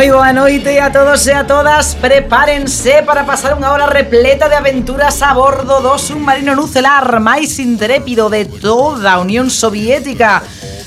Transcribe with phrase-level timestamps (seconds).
[0.00, 1.92] moi boa noite a todos e a todas.
[1.92, 8.32] Prepárense para pasar unha hora repleta de aventuras a bordo do submarino nucelar máis intrépido
[8.32, 10.40] de toda a Unión Soviética.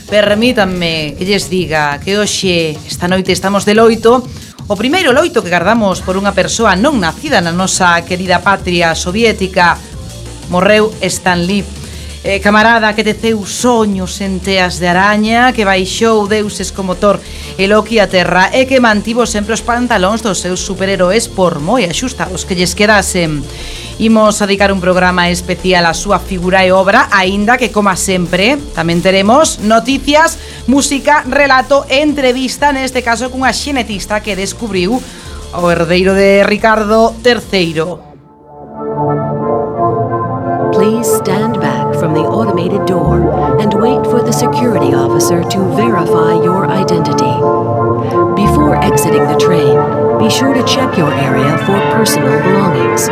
[0.09, 4.25] Permítanme que lles diga que hoxe, esta noite estamos de loito.
[4.65, 9.77] O primeiro loito que guardamos por unha persoa non nacida na nosa querida patria soviética.
[10.49, 11.82] Morreu Stan Lee
[12.23, 17.19] eh, camarada que teceu soños en teas de araña, que baixou deuses como Thor
[17.59, 21.83] e Loki a terra e que mantivo sempre os pantalóns dos seus superheróis por moi
[21.83, 23.43] axustados que lles quedasen.
[23.99, 28.55] Imos a dedicar un programa especial a súa figura e obra, aínda que, como sempre,
[28.71, 30.39] tamén teremos noticias,
[30.71, 34.95] música, relato e entrevista, neste caso cunha xenetista que descubriu
[35.53, 39.32] o herdeiro de Ricardo III.
[40.83, 43.15] Please stand back from the automated door
[43.61, 47.35] and wait for the security officer to verify your identity.
[48.35, 49.79] Before exiting the train,
[50.19, 53.07] be sure to check your area for personal belongings.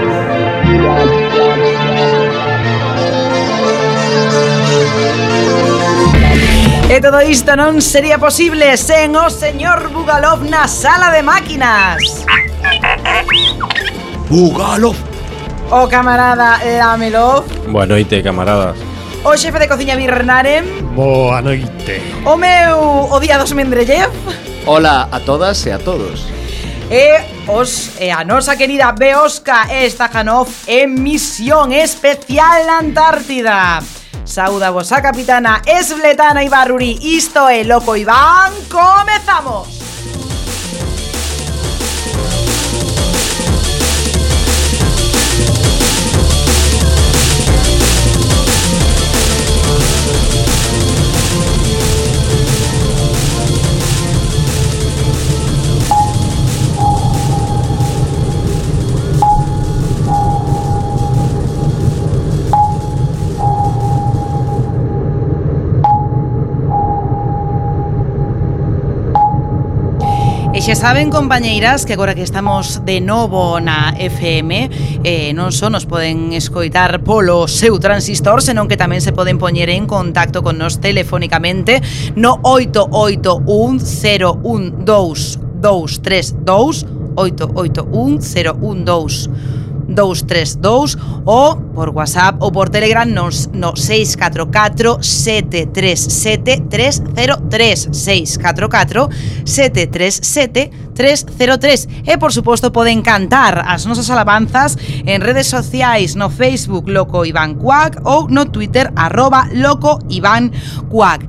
[6.91, 12.27] E todo isto non sería posible sen o señor Bugalov na sala de máquinas.
[14.27, 14.99] Bugalov,
[15.71, 18.75] O camarada Lamelov, Boa noite, camaradas.
[19.23, 20.65] o xefe de cociña Birnaren,
[20.95, 22.01] boa noite.
[22.25, 24.09] o meu odiados Mendrellev
[24.65, 26.25] Hola a todas e a todos.
[26.91, 33.79] e os e a nosa querida Beoska Stakhanov en misión especial na Antártida.
[34.25, 39.80] Sauda vos a capitana Esbletana Ibarruri, isto é Loco Iván, comezamos!
[70.61, 74.69] E xa saben, compañeiras, que agora que estamos de novo na FM,
[75.01, 79.73] eh, non só nos poden escoitar polo seu transistor, senón que tamén se poden poñer
[79.73, 81.81] en contacto con nos telefónicamente
[82.13, 83.81] no 881
[84.85, 86.85] 012 232
[87.17, 88.21] 881
[88.85, 89.60] 012
[89.93, 99.09] 232 ou por WhatsApp ou por Telegram nos, no 644 737 303 644
[99.45, 106.89] 737 303 e por suposto poden cantar as nosas alabanzas en redes sociais no Facebook
[106.89, 110.51] Loco Iván Cuac ou no Twitter arroba Loco Iván
[110.89, 111.25] Cuac.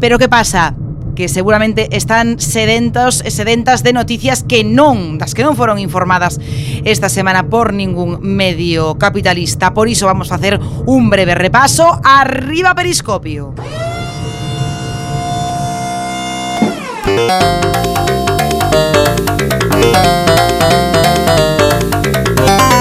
[0.00, 0.85] Pero que pasa?
[1.16, 6.38] Que seguramente están sedentos sedentas de noticias que non, das que non foron informadas
[6.84, 9.74] esta semana por ningún medio capitalista.
[9.74, 11.98] Por iso vamos a hacer un breve repaso.
[12.04, 13.56] Arriba Periscopio.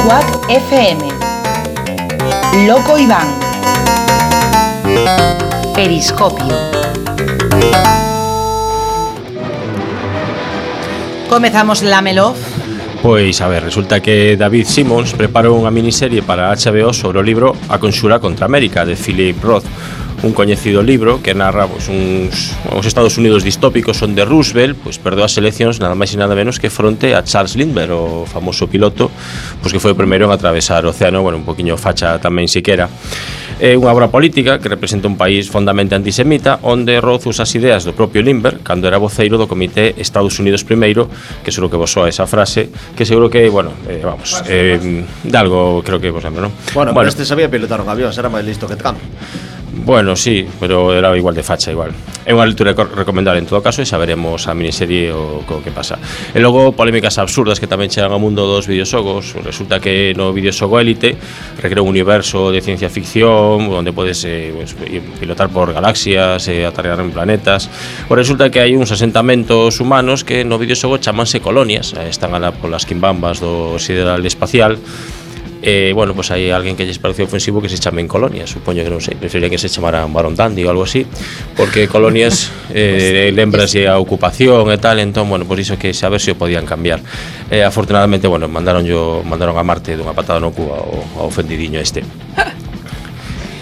[0.03, 1.03] Cuac FM.
[2.67, 3.27] Loco Iván.
[5.73, 6.75] Periscopio.
[11.29, 12.35] Comezamos la Melov.
[13.01, 17.53] Pois, a ver, resulta que David Simmons preparou unha miniserie para HBO sobre o libro
[17.69, 19.67] A Consura contra América, de Philip Roth,
[20.25, 25.21] un coñecido libro que narra pois, uns, os Estados Unidos distópicos onde Roosevelt pois, perdeu
[25.21, 29.13] as eleccións nada máis e nada menos que fronte a Charles Lindbergh, o famoso piloto,
[29.61, 32.89] pois, que foi o primeiro en atravesar o océano, bueno, un poquinho facha tamén siquera.
[33.55, 37.87] É unha obra política que representa un país fondamente antisemita onde Roth usa as ideas
[37.87, 41.07] do propio Lindbergh cando era voceiro do Comité Estados Unidos Primeiro,
[41.39, 42.67] que seguro que vos soa esa frase,
[42.99, 46.53] que seguro que, bueno, eh, vamos, eh, de algo creo que vos lembro, non?
[46.75, 48.99] Bueno, bueno, pero este sabía pilotar un avión, era máis listo que Trump.
[49.83, 51.91] Bueno, sí, pero era igual de facha, igual.
[52.25, 55.69] É unha lectura recomendable en todo caso e xa veremos a miniserie o co que
[55.69, 56.01] pasa.
[56.33, 59.37] E logo polémicas absurdas que tamén chegan ao mundo dos videoxogos.
[59.45, 61.13] Resulta que no videoxogo Elite
[61.61, 66.47] recrea un universo de ciencia ficción onde donde puedes eh, pues, eh, pilotar por galaxias,
[66.47, 67.69] eh, aterrar en planetas.
[68.07, 72.89] Pues resulta que hai uns asentamentos humanos que no videoxogo chamanse colonias, están alá polas
[72.89, 74.81] quimbambas do sideral espacial,
[75.67, 78.93] eh, bueno, pues hai alguén que lles pareció ofensivo que se chamen colonias, supoño que
[78.93, 81.09] non sei, preferiría que se chamaran Barón Dandy ou algo así,
[81.57, 86.33] porque colonias eh, lembrase a ocupación e tal, entón, bueno, por iso que saber se
[86.33, 87.01] o podían cambiar.
[87.49, 91.81] Eh, afortunadamente, bueno, mandaron yo, mandaron a Marte dunha patada no cu ao, ao ofendidiño
[91.81, 92.05] este.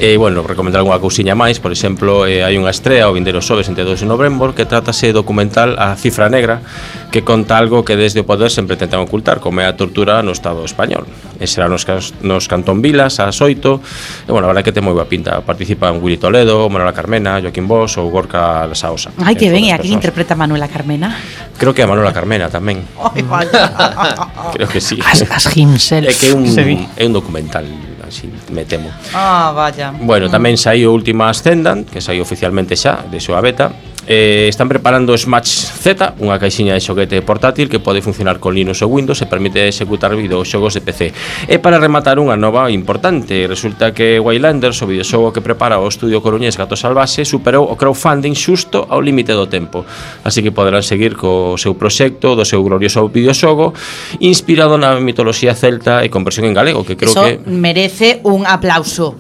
[0.02, 3.70] E, bueno, recomendar unha cousiña máis, por exemplo, eh, hai unha estrea o vindeiro xoves
[3.70, 6.66] 2 de novembro que tratase documental A Cifra Negra
[7.14, 10.34] que conta algo que desde o poder sempre tentan ocultar, como é a tortura no
[10.34, 11.06] Estado español.
[11.38, 11.86] E será nos,
[12.26, 13.86] nos Cantón Vilas, a Soito,
[14.26, 15.38] e, bueno, a verdade que ten moi boa pinta.
[15.46, 19.14] Participan Willy Toledo, Manuela Carmena, Joaquín Bosch ou Gorka Lasaosa.
[19.22, 21.14] Ai, que ben, e aquí interpreta Manuela Carmena?
[21.62, 22.82] Creo que a Manuela Carmena tamén.
[22.98, 23.70] Ai, vaya.
[24.58, 24.98] Creo que sí.
[25.06, 26.10] As, as himself.
[26.10, 26.50] É que é un,
[26.98, 28.92] é un documental así me temo.
[29.14, 29.94] Ah, vaya.
[29.96, 30.34] Bueno, mm.
[30.34, 33.72] tamén saiu última Ascendant, que saiu oficialmente xa, de súa beta,
[34.08, 38.84] Eh, están preparando Smash Z, unha caixiña de xoguete portátil que pode funcionar con Linux
[38.84, 41.16] ou Windows e permite executar videoxogos de PC.
[41.48, 46.20] E para rematar unha nova importante, resulta que Waylanders, o videoxogo que prepara o estudio
[46.20, 49.88] coruñés Gato Salvase, superou o crowdfunding xusto ao límite do tempo.
[50.28, 53.72] Así que poderán seguir co seu proxecto do seu glorioso videoxogo
[54.20, 59.16] inspirado na mitoloxía celta e conversión en galego, que creo Eso que merece un aplauso.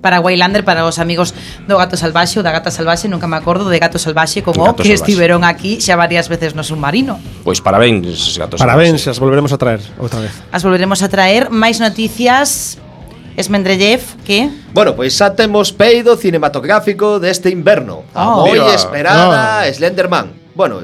[0.00, 1.36] Paraguailander para os amigos
[1.68, 4.82] do Gato Salvaxe ou da Gata Salvaxe, nunca me acordo de Gato Salvaxe como Gato
[4.82, 5.04] que salvaxe.
[5.04, 7.20] estiveron aquí xa varias veces no submarino.
[7.44, 8.64] Pois parabéns, Gato Salvaxe.
[8.64, 10.32] Parabéns, as volveremos a traer outra vez.
[10.50, 12.80] As volveremos a traer máis noticias
[13.36, 14.50] Esmendrellev, que?
[14.74, 18.04] Bueno, pois xa temos peido cinematográfico deste inverno.
[18.12, 18.18] Oh.
[18.18, 19.64] A moi esperada.
[19.64, 19.72] Oh.
[19.72, 20.34] Slenderman.
[20.54, 20.82] Bueno,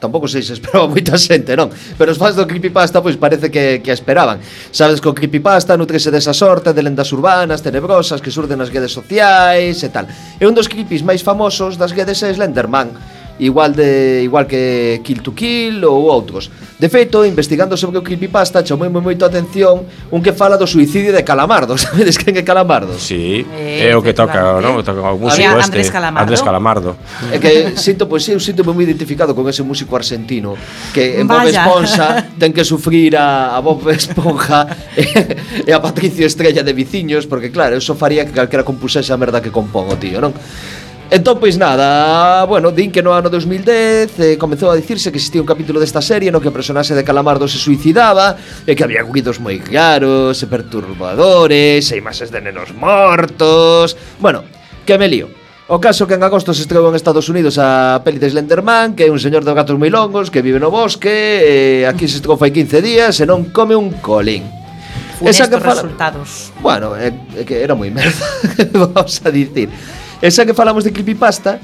[0.00, 1.70] tampouco sei se esperaba moita xente, non?
[1.98, 4.38] Pero os fans do Creepypasta, pois parece que, que esperaban.
[4.70, 8.92] Sabes que o Creepypasta nutrese desa sorte de lendas urbanas, tenebrosas, que surden nas redes
[8.92, 10.06] sociais e tal.
[10.38, 12.92] E un dos creepies máis famosos das redes é Slenderman
[13.38, 16.50] igual de igual que Kill to Kill ou outros.
[16.78, 20.66] De feito, investigando sobre o creepypasta, chamou moi moito a atención un que fala do
[20.66, 21.78] suicidio de Calamardo.
[21.80, 22.98] Sabedes quen é Calamardo?
[22.98, 24.78] Sí, é eh, o que toca, non?
[24.78, 26.22] O toca o músico Había este, Andrés Calamardo.
[26.26, 26.90] Andrés Calamardo.
[27.30, 30.58] É que sinto, pois, eu sinto moi identificado con ese músico argentino
[30.90, 34.66] que en Bob Esponja ten que sufrir a, a Bob Esponja
[34.98, 39.16] e, e a Patricio Estrella de Viciños, porque claro, eso faría que calquera compusese a
[39.16, 40.34] merda que compón o tío, non?
[41.10, 45.44] Entón, pois nada, bueno, din que no ano 2010 eh, comezou a dicirse que existía
[45.44, 49.04] un capítulo desta serie no que o personaxe de Calamardo se suicidaba e que había
[49.04, 54.00] guidos moi raros e perturbadores e imaxes de nenos mortos...
[54.16, 54.48] Bueno,
[54.88, 55.28] que me lío.
[55.68, 59.04] O caso que en agosto se estreou en Estados Unidos a peli de Slenderman, que
[59.04, 61.54] é un señor de gatos moi longos que vive no bosque, e
[61.84, 64.48] aquí se estreou fai 15 días e non come un colín.
[65.20, 65.84] Funestos que fala...
[65.84, 66.48] resultados.
[66.64, 68.24] Bueno, é, é que era moi merda,
[68.72, 69.68] vamos a dicir.
[70.24, 71.60] Esa que falamos de creepypasta,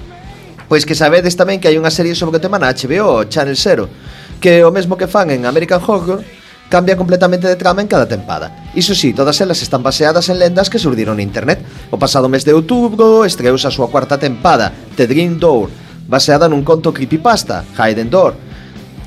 [0.69, 3.89] pois que sabedes tamén que hai unha serie sobre o tema na HBO, Channel Zero,
[4.37, 6.21] que o mesmo que fan en American Horror,
[6.69, 8.69] cambia completamente de trama en cada tempada.
[8.77, 11.65] Iso sí, todas elas están baseadas en lendas que surdiron en internet.
[11.89, 15.73] O pasado mes de outubro estreouse a súa cuarta tempada, The Dream Door,
[16.05, 18.37] baseada nun conto creepypasta, Hidden Door,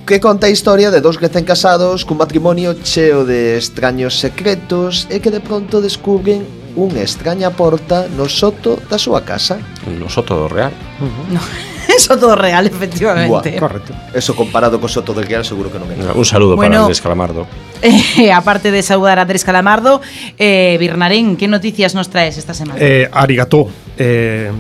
[0.10, 5.22] que conta a historia de dous recén casados cun matrimonio cheo de extraños secretos e
[5.22, 9.62] que de pronto descubren unha extraña porta no soto da súa casa.
[9.86, 10.74] No soto do Real.
[10.98, 11.26] Uh -huh.
[11.38, 11.42] no.
[12.00, 13.52] soto do Real, efectivamente.
[13.52, 13.94] Buah, correcto.
[14.14, 15.98] Eso comparado co soto del Real seguro que non é.
[16.14, 17.46] Un saludo bueno, para Andrés Calamardo.
[17.82, 20.02] Eh, aparte de saudar a Andrés Calamardo,
[20.38, 22.80] eh, Birnarén, que noticias nos traes esta semana?
[22.82, 23.70] Eh, arigato.
[23.98, 24.52] Eh,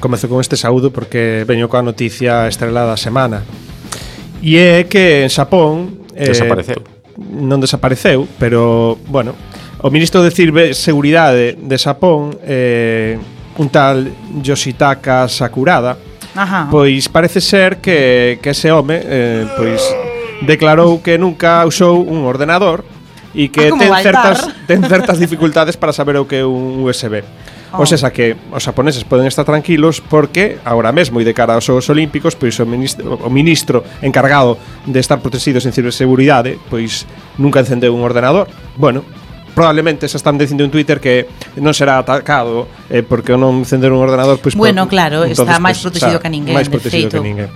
[0.00, 3.44] comezo con este saúdo porque veño coa noticia estrelada semana.
[4.42, 6.02] E é que en Xapón...
[6.18, 6.82] Eh, desapareceu.
[7.14, 9.38] Non desapareceu, pero, bueno,
[9.82, 13.18] O ministro de Ciberseguridade de Xapón, eh,
[13.58, 14.06] un tal
[14.38, 15.98] Yoshitaka Sakurada,
[16.38, 16.70] Ajá.
[16.70, 19.82] pois parece ser que, que ese home eh, pois
[20.46, 22.86] declarou que nunca usou un ordenador
[23.34, 24.06] e que ah, ten Baltar.
[24.06, 24.38] certas
[24.70, 27.26] ten certas dificultades para saber o que é un USB.
[27.72, 27.82] Oh.
[27.82, 31.64] O sea, que os japoneses poden estar tranquilos porque agora mesmo e de cara aos
[31.64, 37.08] Xogos Olímpicos, pois o ministro, o ministro encargado de estar protegidos en ciberseguridade, pois
[37.40, 38.46] nunca encendeu un ordenador.
[38.76, 39.02] Bueno,
[39.54, 41.28] probablemente xa están dicindo en Twitter que
[41.60, 45.78] non será atacado eh, porque non encender un ordenador pois Bueno, claro, entonces, está máis
[45.80, 47.22] pues, protegido que ninguén, máis protegido feito.
[47.22, 47.50] que ninguén.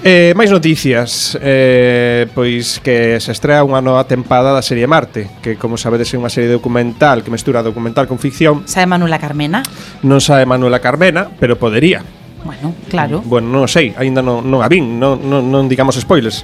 [0.00, 5.60] Eh, máis noticias eh, Pois que se estrea unha nova tempada da serie Marte Que
[5.60, 9.60] como sabedes é unha serie documental Que mestura documental con ficción Sae Manuela Carmena?
[10.00, 12.00] Non sae Manuela Carmena, pero podería
[12.44, 13.20] Bueno, claro.
[13.20, 16.40] Bueno, non sei, aínda non, non a vin, non, non, non digamos spoilers,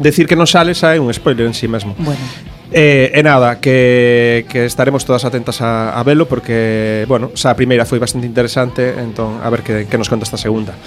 [0.00, 1.94] decir que non sale xa é un spoiler en sí mesmo.
[2.00, 2.20] Bueno.
[2.72, 7.58] Eh, e nada, que, que estaremos todas atentas a, a velo porque, bueno, xa a
[7.58, 10.78] primeira foi bastante interesante, entón a ver que, que nos conta esta segunda.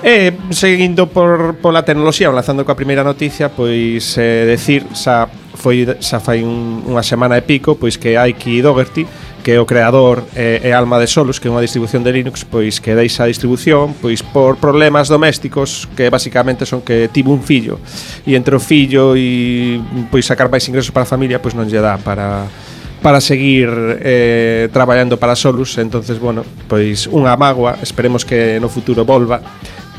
[0.00, 5.84] E eh, seguindo por, pola tecnoloxía, lanzando coa primeira noticia, pois eh, decir, xa foi
[6.00, 9.04] xa fai un, unha semana e pico, pois que Aiki Dogerty
[9.46, 12.42] que é o creador eh, e alma de Solus, que é unha distribución de Linux,
[12.42, 17.46] pois que deixa a distribución pois por problemas domésticos que basicamente son que tivo un
[17.46, 17.78] fillo.
[18.26, 19.78] E entre o fillo e
[20.10, 22.50] pois sacar máis ingresos para a familia pois non lle dá para
[22.98, 23.70] para seguir
[24.02, 29.38] eh, traballando para Solus entonces bueno, pois unha magua esperemos que no futuro volva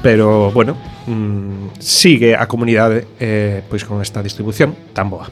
[0.04, 0.76] pero bueno,
[1.08, 5.32] mmm, sigue a comunidade eh, pois con esta distribución tan boa.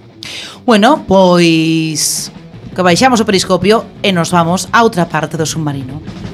[0.63, 2.31] Bueno, pois
[2.75, 6.25] que baixamos o periscopio e nos vamos a outra parte do submarino.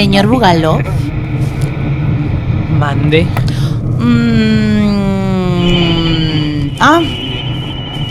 [0.00, 0.80] Señor Bugalov,
[2.80, 3.26] Mande.
[4.00, 5.20] mm,
[6.80, 7.02] ah,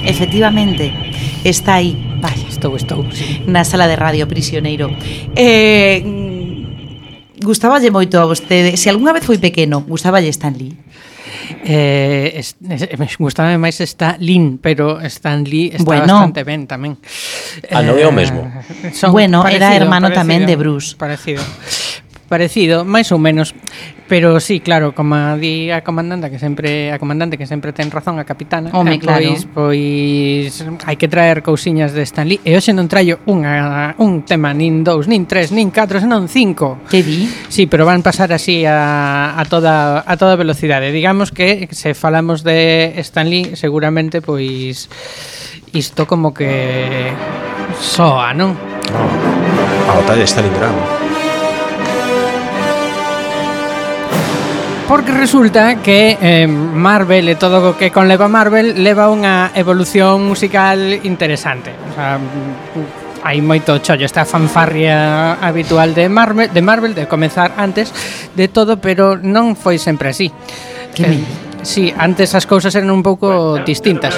[0.06, 0.94] efectivamente,
[1.44, 1.98] está aí.
[2.22, 3.42] Vaya, Estou, estou, sí.
[3.48, 4.92] na sala de radio prisioneiro.
[5.36, 6.06] Eh,
[7.42, 8.78] gustaballe moito a vostede.
[8.78, 10.78] Se algunha vez foi pequeno, gustaballe Stan Lee.
[11.72, 16.18] Eh, es, es, me gustame máis está Lin, pero Stan Lee está bueno.
[16.18, 16.98] bastante ben tamén.
[17.70, 18.42] Ah, non é o eh, mesmo.
[18.90, 20.98] Son bueno, parecido, era hermano parecido, tamén de Bruce.
[20.98, 21.46] Parecido
[22.30, 23.58] parecido, máis ou menos,
[24.06, 28.22] pero sí, claro, como di a comandante que sempre a comandante que sempre ten razón
[28.22, 29.26] a capitana, Home, eh, claro.
[29.26, 30.54] pois pois
[30.86, 34.86] hai que traer cousiñas de Stan Lee e hoxe non traio unha un tema nin
[34.86, 36.78] dous, nin tres, nin catro, senón cinco.
[36.86, 37.26] Que di?
[37.50, 40.94] Sí, pero van pasar así a, a toda a toda velocidade.
[40.94, 44.86] Digamos que se falamos de Stan Lee, seguramente pois
[45.74, 47.10] isto como que
[47.78, 48.54] soa, non?
[49.90, 51.09] A batalla de Stalingrado.
[54.90, 60.82] Porque resulta que eh, Marvel e todo o que conleva Marvel leva unha evolución musical
[61.06, 61.70] interesante.
[61.78, 62.18] O sea,
[63.22, 67.94] hai moito chollo esta fanfarria habitual de Marvel, de Marvel de comenzar antes
[68.34, 70.34] de todo, pero non foi sempre así.
[70.98, 71.22] Que eh,
[71.62, 74.16] Sí, antes as cousas eran un pouco distintas.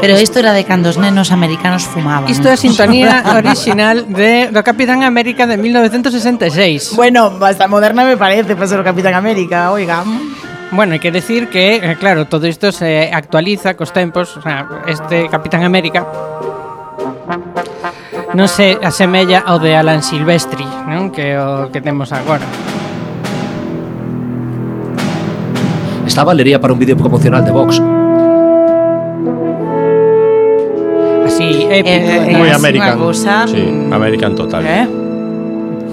[0.00, 2.30] Pero isto era de cando os nenos americanos fumaban.
[2.30, 6.94] Isto é a sintonía original de do Capitán América de 1966.
[6.96, 10.02] Bueno, basta moderna me parece para ser o Capitán América, oiga.
[10.74, 14.66] Bueno, hai que decir que, eh, claro, todo isto se actualiza cos tempos, o sea,
[14.90, 16.02] este Capitán América
[18.34, 21.14] non se asemella ao de Alan Silvestri, non?
[21.14, 22.42] Que o que temos agora.
[26.06, 27.78] Está Valería para un vídeo promocional de Vox,
[31.44, 31.74] así épico.
[31.74, 32.96] Eh, eh, eh, eh moi American.
[32.98, 34.62] Cosa, sí, mm, American total.
[34.64, 34.86] Eh?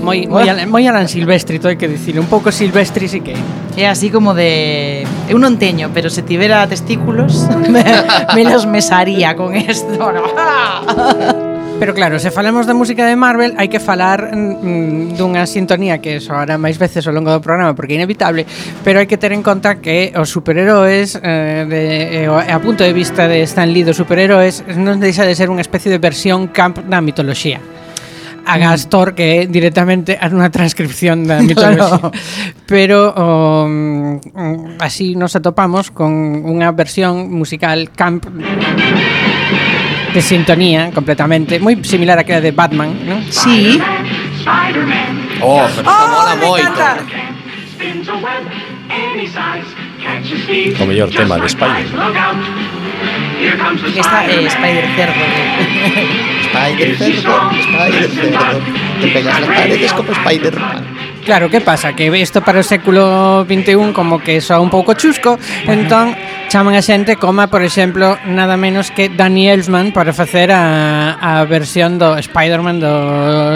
[0.01, 2.17] Moi, moi, Alan, moi Alan Silvestri, todo hai que dicir.
[2.17, 3.38] Un pouco Silvestri sí que
[3.77, 5.03] É así como de...
[5.03, 7.86] Eh, Eu non teño, pero se tivera testículos, me,
[8.36, 9.96] me los mesaría con esto.
[11.81, 15.97] Pero claro, se falamos da música de Marvel, hai que falar mm, mm, dunha sintonía
[15.97, 18.45] que soará máis veces ao longo do programa porque é inevitable,
[18.85, 22.93] pero hai que ter en conta que os superheróis eh, de, eh, a punto de
[22.93, 26.85] vista de Stan Lee dos superheróis non deixa de ser unha especie de versión camp
[26.85, 27.57] da mitoloxía.
[28.45, 28.61] A mm.
[28.61, 32.13] Gastor que é directamente unha transcripción da mitoloxía.
[32.69, 34.21] Pero um,
[34.77, 38.29] así nos atopamos con unha versión musical camp
[40.13, 43.24] de sintonía completamente, moi similar a que de Batman, non?
[43.32, 43.80] Sí.
[45.39, 46.82] Oh, pero esta mola moito.
[50.80, 51.88] O mellor tema de Spider.
[53.94, 55.24] Que está eh, Spider Cerdo.
[56.51, 58.62] Spider cerdo, Spider cerdo.
[59.01, 61.00] Te pegas las paredes como Spider-Man.
[61.23, 61.93] Claro, que pasa?
[61.93, 65.37] Que isto para o século XXI como que soa un pouco chusco,
[65.69, 66.17] entón
[66.49, 71.45] chaman a xente como, por exemplo, nada menos que Danny Elfman para facer a, a
[71.45, 72.93] versión do Spider-Man do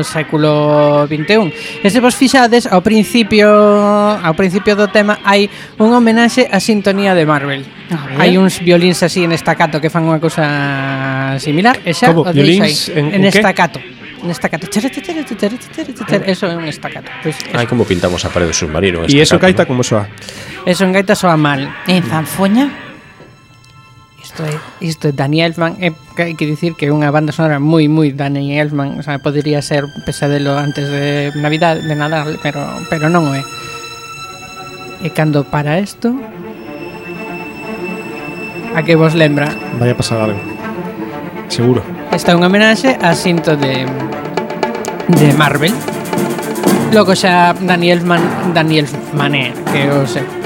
[0.05, 1.51] século XXI.
[1.81, 5.49] E se vos fixades, ao principio ao principio do tema hai
[5.81, 7.65] un homenaxe á sintonía de Marvel.
[8.17, 12.31] Hai uns violins así en estacato que fan unha cousa similar, e xa como, os
[12.31, 13.81] violins en, en, en estacato.
[13.81, 13.94] Que?
[14.25, 14.67] un estacato.
[16.25, 17.11] Eso é un estacato.
[17.21, 19.05] Pues, Ai, como pintamos a parede do submarino.
[19.05, 20.09] E eso gaita como soa?
[20.65, 21.69] Eso en gaita soa mal.
[21.85, 22.73] En zanfoña?
[24.19, 27.55] Isto é, isto é Danny Elfman é, hai que dicir que é unha banda sonora
[27.61, 32.59] moi moi Danny Elfman, o sea, podería ser pesadelo antes de Navidad, de Nadal, pero
[32.91, 33.45] pero non o é.
[34.99, 35.11] E eh.
[35.15, 36.11] cando para isto
[38.75, 39.47] a que vos lembra?
[39.79, 40.41] Vai a pasar algo.
[41.47, 41.94] Seguro.
[42.11, 43.85] Esta é unha homenaxe a cinto de
[45.09, 45.73] de Marvel.
[46.93, 50.44] Logo xa Daniel Man, Daniel Mané, que o sei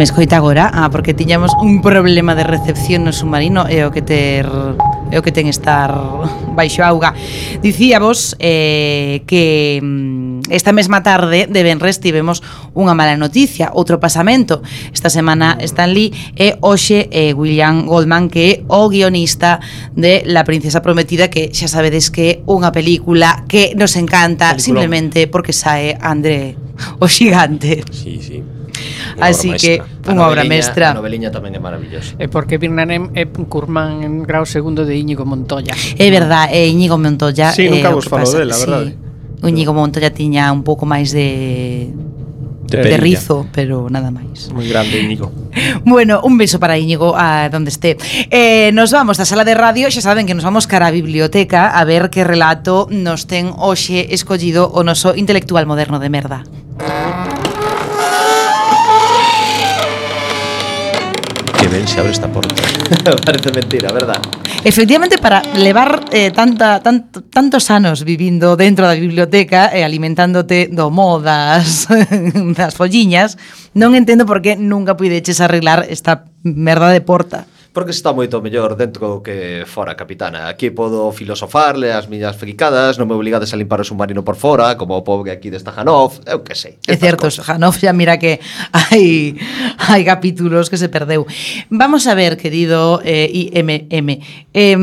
[0.00, 4.00] me escoita agora, ah, porque tiñamos un problema de recepción no submarino e o que
[4.00, 4.48] ter
[5.12, 5.92] é o que ten estar
[6.56, 7.12] baixo auga.
[7.60, 12.40] Dicíamos eh, que mm, esta mesma tarde de Benres tivemos
[12.72, 14.64] unha mala noticia, outro pasamento.
[14.88, 19.60] Esta semana Stan Lee e hoxe eh, William Goldman que é o guionista
[19.92, 24.64] de La princesa prometida que xa sabedes que é unha película que nos encanta Peliculón.
[24.64, 26.56] simplemente porque sae André
[26.96, 27.84] o xigante.
[27.92, 28.59] Sí, sí.
[29.16, 30.92] Unha Así que unha obra mestra.
[30.92, 32.16] A noveliña tamén é maravillosa.
[32.16, 35.74] E porque Birnanem é curmán en grau segundo de Íñigo Montoya.
[35.76, 37.52] É verdad, é Íñigo Montoya.
[37.52, 38.92] Sí, nunca vos falo dela, verdade.
[38.92, 39.44] Sí.
[39.44, 39.48] Eh.
[39.48, 41.92] Íñigo Montoya tiña un pouco máis de
[42.70, 44.48] de, de rizo, pero nada máis.
[44.54, 45.32] Moi grande, Íñigo.
[45.84, 47.98] bueno, un beso para Íñigo a donde esté.
[48.30, 51.74] Eh, nos vamos da sala de radio, xa saben que nos vamos cara a biblioteca
[51.74, 56.46] a ver que relato nos ten hoxe escollido o noso intelectual moderno de merda.
[61.80, 62.54] ben se abre esta porta.
[63.24, 64.20] Parece mentira, verdad?
[64.64, 70.68] Efectivamente, para levar eh, tanta, tanto, tantos anos vivindo dentro da biblioteca e eh, alimentándote
[70.68, 71.88] do modas,
[72.58, 73.40] das folliñas,
[73.72, 77.48] non entendo por que nunca puideches arreglar esta merda de porta
[77.80, 80.52] porque está moito mellor dentro que fora, capitana.
[80.52, 84.76] Aquí podo filosofarle as miñas fricadas, non me obligades a limpar o submarino por fora,
[84.76, 86.76] como o pobre aquí desta Janov, eu que sei.
[86.84, 87.40] É certo, cosas.
[87.48, 88.36] Janov xa mira que
[88.68, 89.32] hai
[89.80, 91.24] hai capítulos que se perdeu.
[91.72, 94.20] Vamos a ver, querido eh, IMM,
[94.52, 94.76] eh,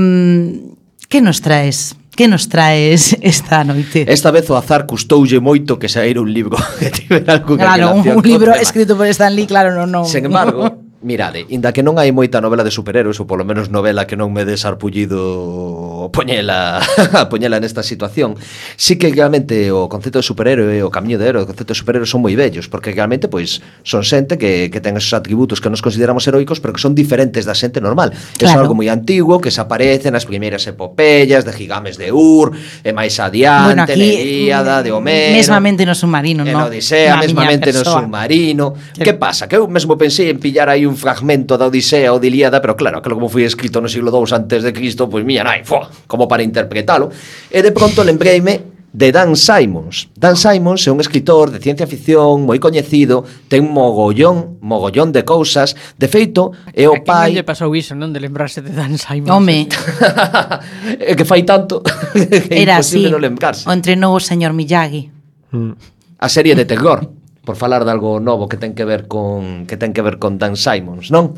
[1.06, 1.94] que nos traes?
[2.18, 4.10] Que nos traes esta noite?
[4.10, 8.02] Esta vez o azar custoulle moito que saíra un libro que tivera algún Claro, un,
[8.10, 10.10] un libro escrito por Stan Lee, claro, non, non.
[10.10, 14.10] Sen embargo, Mirade, inda que non hai moita novela de superhéroes, ou polo menos novela
[14.10, 16.82] que non me des arpullido poñela,
[17.30, 18.34] poñela nesta situación,
[18.74, 22.10] sí que realmente o concepto de superhéroe, o camiño de héroe, o concepto de superhéroe
[22.10, 25.86] son moi bellos, porque realmente pois son xente que, que ten esos atributos que nos
[25.86, 28.18] consideramos heroicos, pero que son diferentes da xente normal.
[28.42, 28.58] Claro.
[28.58, 32.90] É algo moi antigo, que se aparece nas primeiras epopeyas de Gigames de Ur, e
[32.90, 35.38] máis adiante, bueno, aquí, Ilíada, de mm, Homero...
[35.38, 36.58] Mesmamente no submarino, non?
[36.58, 38.74] En Odisea, Na mesmamente no submarino.
[38.98, 39.46] Que pasa?
[39.46, 42.80] Que eu mesmo pensei en pillar aí un fragmento da Odisea ou de Ilíada, pero
[42.80, 45.91] claro, aquilo como foi escrito no siglo II antes de Cristo, pois miña nai, fua,
[46.08, 47.12] como para interpretalo.
[47.52, 50.10] E de pronto lembreime de Dan Simons.
[50.15, 53.21] Dan Simons é un escritor de ciencia ficción moi coñecido,
[53.52, 55.78] ten mogollón, mogollón de cousas.
[56.00, 57.36] De feito, é o a pai...
[57.36, 58.10] A lle pasou iso, non?
[58.10, 59.30] De lembrarse de Dan Simons.
[59.30, 59.69] Home.
[60.97, 61.84] é que fai tanto
[62.15, 63.13] que é Era imposible así.
[63.13, 63.63] non lembrarse.
[63.67, 65.13] O entrenou o señor Miyagi.
[66.17, 67.06] A serie de terror
[67.48, 70.36] por falar de algo novo que ten que ver con que ten que ver con
[70.36, 71.32] Dan Simons, non?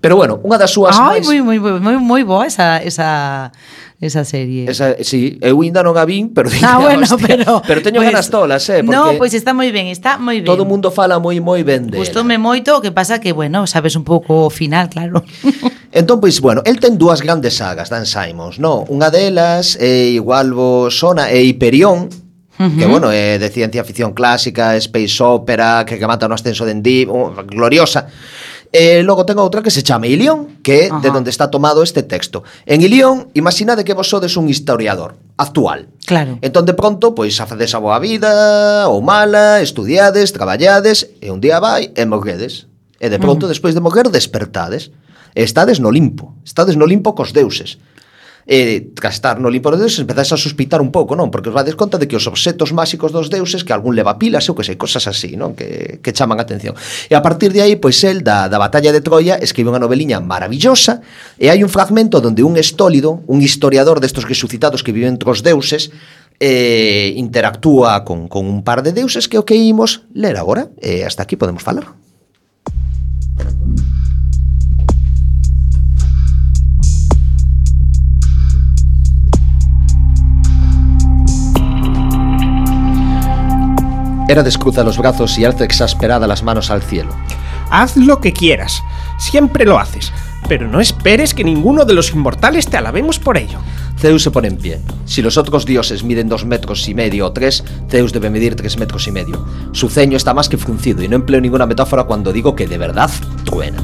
[0.00, 1.28] Pero bueno, unha das súas Ai, máis...
[1.28, 3.52] moi moi moi moi boa esa esa
[4.00, 4.64] esa serie.
[4.66, 8.10] Esa, sí, eu ainda non a vin, pero ah, bueno, hostia, pero, pero teño pues,
[8.10, 10.48] ganas tolas, eh, porque No, pois pues está moi ben, está moi ben.
[10.48, 12.00] Todo o mundo fala moi moi ben de.
[12.00, 15.20] Gustoume moito, o que pasa que bueno, sabes un pouco o final, claro.
[15.92, 18.88] entón, pois, bueno, el ten dúas grandes sagas, Dan Simons, no?
[18.88, 22.08] Unha delas é igual vos sona, eh, é Hiperión,
[22.62, 26.34] uh que bueno, é eh, de ciencia ficción clásica, space opera, que, que mata no
[26.34, 28.06] ascenso de Endí, oh, gloriosa.
[28.72, 31.04] E eh, logo ten outra que se chama Ilión, que é Ajá.
[31.04, 32.40] de onde está tomado este texto.
[32.64, 35.92] En Ilión, imaginade que vos sodes un historiador actual.
[36.08, 36.40] Claro.
[36.40, 41.60] Entón, de pronto, pois, facedes a boa vida ou mala, estudiades, traballades, e un día
[41.60, 42.64] vai e morredes.
[42.96, 44.88] E de pronto, despois de morrer, despertades.
[45.36, 46.32] E estades no limpo.
[46.40, 47.76] Estades no limpo cos deuses
[48.46, 51.30] eh, gastar no limpo dos deuses empezades a suspitar un pouco, non?
[51.30, 54.48] Porque os vades conta de que os obxetos máxicos dos deuses que algún leva pilas
[54.50, 55.54] ou que sei, cosas así, non?
[55.54, 56.74] Que, que chaman a atención.
[57.06, 60.18] E a partir de aí, pois el da, da batalla de Troia escribe unha noveliña
[60.18, 61.00] maravillosa
[61.38, 65.30] e hai un fragmento donde un estólido, un historiador destos que suscitados que viven entre
[65.30, 65.94] os deuses,
[66.42, 70.74] eh, interactúa con, con un par de deuses que o que imos ler agora.
[70.82, 72.01] E eh, hasta aquí podemos falar.
[84.32, 87.10] Era descruza los brazos y alza exasperada las manos al cielo.
[87.70, 88.82] Haz lo que quieras.
[89.18, 90.10] Siempre lo haces.
[90.48, 93.58] Pero no esperes que ninguno de los inmortales te alabemos por ello.
[93.98, 94.80] Zeus se pone en pie.
[95.04, 98.78] Si los otros dioses miden dos metros y medio o tres, Zeus debe medir tres
[98.78, 99.44] metros y medio.
[99.72, 102.78] Su ceño está más que fruncido y no empleo ninguna metáfora cuando digo que de
[102.78, 103.10] verdad
[103.44, 103.82] truena.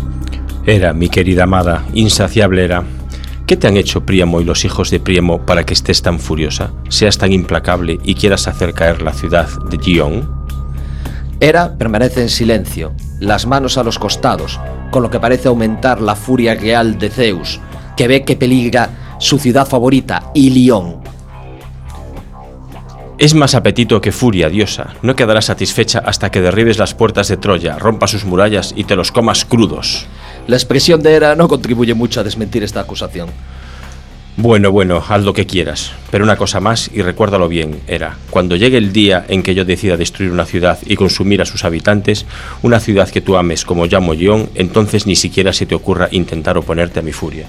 [0.65, 2.85] Era, mi querida amada, insaciable era.
[3.47, 6.71] ¿Qué te han hecho Príamo y los hijos de Príamo para que estés tan furiosa,
[6.89, 10.38] seas tan implacable y quieras hacer caer la ciudad de Gion?
[11.41, 14.59] Hera permanece en silencio, las manos a los costados,
[14.91, 17.61] con lo que parece aumentar la furia real de Zeus,
[17.97, 20.97] que ve que peligra su ciudad favorita, Ilión.
[23.19, 24.95] Es más apetito que furia, diosa.
[25.03, 28.97] No quedarás satisfecha hasta que derribes las puertas de Troya, rompas sus murallas y te
[28.97, 30.07] los comas crudos.
[30.47, 33.29] La expresión de Hera no contribuye mucho a desmentir esta acusación.
[34.41, 35.91] Bueno, bueno, haz lo que quieras.
[36.13, 39.65] Pero una cosa más, y recuérdalo bien, era, cuando llegue el día en que yo
[39.65, 42.25] decida destruir una ciudad y consumir a sus habitantes,
[42.63, 46.57] una ciudad que tú ames como llamo Gion, entonces ni siquiera se te ocurra intentar
[46.57, 47.47] oponerte a mi furia.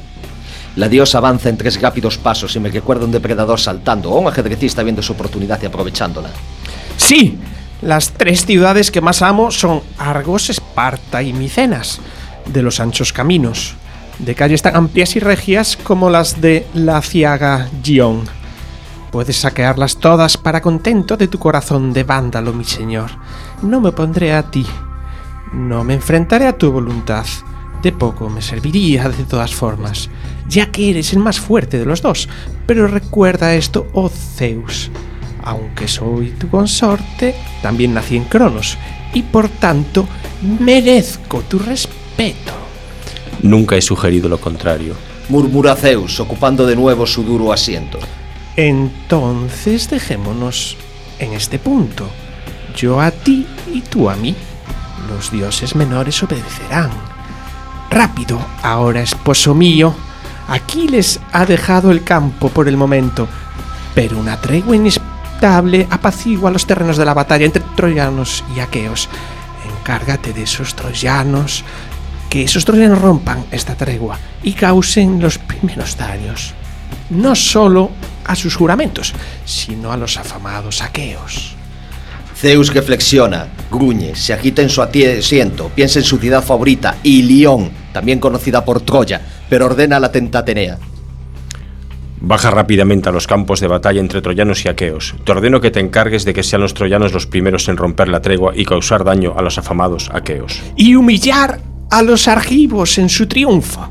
[0.78, 4.28] La diosa avanza en tres rápidos pasos y me recuerda un depredador saltando o un
[4.28, 6.32] ajedrecista viendo su oportunidad y aprovechándola.
[6.98, 7.38] Sí,
[7.84, 12.00] las tres ciudades que más amo son Argos, Esparta y Micenas,
[12.52, 13.76] de los anchos caminos,
[14.20, 18.24] de calles tan amplias y regias como las de la ciaga Gion.
[19.12, 23.10] Puedes saquearlas todas para contento de tu corazón de vándalo, mi señor.
[23.64, 24.66] No me pondré a ti.
[25.52, 27.26] No me enfrentaré a tu voluntad.
[27.82, 30.10] De poco me serviría de todas formas,
[30.48, 32.28] ya que eres el más fuerte de los dos.
[32.68, 34.92] Pero recuerda esto, oh Zeus.
[35.44, 38.78] Aunque soy tu consorte, también nací en Cronos,
[39.14, 40.08] y por tanto
[40.60, 42.69] merezco tu respeto.
[43.42, 44.96] Nunca he sugerido lo contrario.
[45.30, 48.00] Murmura Zeus, ocupando de nuevo su duro asiento.
[48.56, 50.76] Entonces dejémonos
[51.20, 52.10] en este punto.
[52.76, 54.36] Yo a ti y tú a mí.
[55.10, 56.92] Los dioses menores obedecerán.
[57.90, 59.94] Rápido, ahora esposo mío.
[60.48, 63.28] Aquiles ha dejado el campo por el momento,
[63.94, 69.10] pero una tregua inestable apacigua los terrenos de la batalla entre troyanos y aqueos.
[69.80, 71.64] Encárgate de esos troyanos,
[72.30, 76.54] que esos troyanos rompan esta tregua y causen los primeros daños.
[77.10, 77.90] No solo
[78.26, 79.14] a sus juramentos,
[79.46, 81.56] sino a los afamados aqueos.
[82.36, 88.20] Zeus reflexiona, gruñe, se agita en su asiento, piensa en su ciudad favorita, Ilión, también
[88.20, 90.78] conocida por Troya, pero ordena a la tentatenea.
[92.22, 95.16] Baja rápidamente a los campos de batalla entre troyanos y aqueos.
[95.24, 98.22] Te ordeno que te encargues de que sean los troyanos los primeros en romper la
[98.22, 100.62] tregua y causar daño a los afamados aqueos.
[100.76, 103.90] Y humillar a los argivos en su triunfo.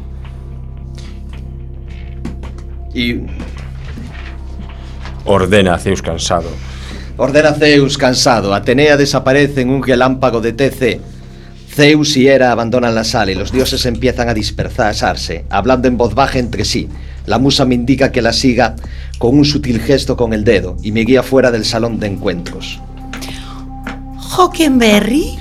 [2.94, 3.20] Y
[5.24, 6.48] Ordena a Zeus cansado.
[7.18, 11.00] ordena Zeus cansado, Atenea desaparece en un relámpago de TC.
[11.70, 16.14] Zeus y Hera abandonan la sala y los dioses empiezan a dispersarse, hablando en voz
[16.14, 16.88] baja entre sí.
[17.26, 18.74] La musa me indica que la siga
[19.18, 22.80] con un sutil gesto con el dedo y me guía fuera del salón de encuentros.
[24.34, 25.38] Hockenberry.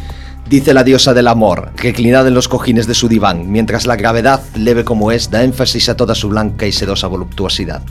[0.50, 4.42] Dice la diosa del amor, reclinada en los cojines de su diván, mientras la gravedad,
[4.56, 7.82] leve como es, da énfasis a toda su blanca y sedosa voluptuosidad.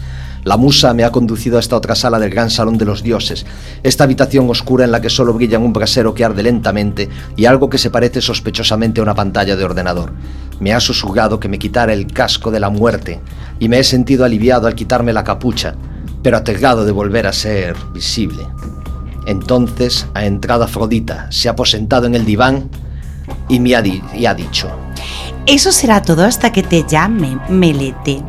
[0.43, 3.45] La musa me ha conducido a esta otra sala del gran salón de los dioses,
[3.83, 7.69] esta habitación oscura en la que solo brillan un brasero que arde lentamente y algo
[7.69, 10.15] que se parece sospechosamente a una pantalla de ordenador.
[10.59, 13.21] Me ha susurrado que me quitara el casco de la muerte
[13.59, 15.75] y me he sentido aliviado al quitarme la capucha,
[16.23, 18.47] pero aterrado de volver a ser visible.
[19.27, 22.71] Entonces ha entrado Afrodita, se ha aposentado en el diván
[23.49, 24.71] y me ha, di- y ha dicho...
[25.47, 28.21] Eso será todo hasta que te llame, Melete.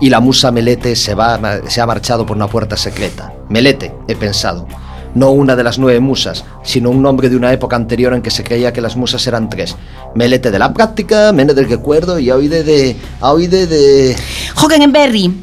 [0.00, 3.32] Y la musa Melete se, va, se ha marchado por una puerta secreta.
[3.48, 4.68] Melete, he pensado.
[5.12, 8.30] No una de las nueve musas, sino un nombre de una época anterior en que
[8.30, 9.74] se creía que las musas eran tres.
[10.14, 12.96] Melete de la práctica, Mene del recuerdo y Aoide de...
[13.20, 14.16] Aoide de...
[14.54, 15.34] Hockenberry,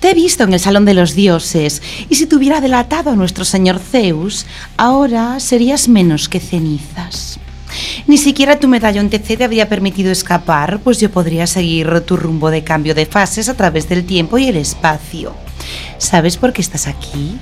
[0.00, 3.16] te he visto en el Salón de los Dioses, y si te hubiera delatado a
[3.16, 7.38] nuestro señor Zeus, ahora serías menos que cenizas.
[8.06, 12.50] Ni siquiera tu medallón TC te habría permitido escapar, pues yo podría seguir tu rumbo
[12.50, 15.34] de cambio de fases a través del tiempo y el espacio.
[15.98, 17.38] ¿Sabes por qué estás aquí?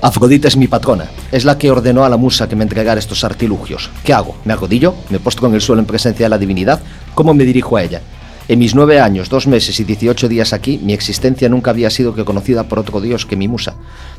[0.00, 1.10] Afrodita es mi patrona.
[1.30, 3.90] Es la que ordenó a la musa que me entregara estos artilugios.
[4.04, 4.36] ¿Qué hago?
[4.44, 4.94] ¿Me arrodillo?
[5.10, 6.80] ¿Me postro en el suelo en presencia de la divinidad?
[7.14, 8.00] ¿Cómo me dirijo a ella?
[8.48, 12.14] En mis nueve años, dos meses y dieciocho días aquí, mi existencia nunca había sido
[12.14, 13.76] que conocida por otro dios que mi musa.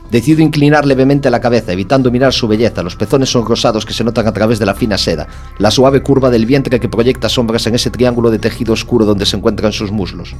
[0.09, 4.03] Decido inclinar levemente la cabeza, evitando mirar su belleza, los pezones son rosados que se
[4.03, 5.27] notan a través de la fina seda,
[5.59, 9.25] la suave curva del vientre que proyecta sombras en ese triángulo de tejido oscuro donde
[9.25, 10.35] se encuentran sus muslos.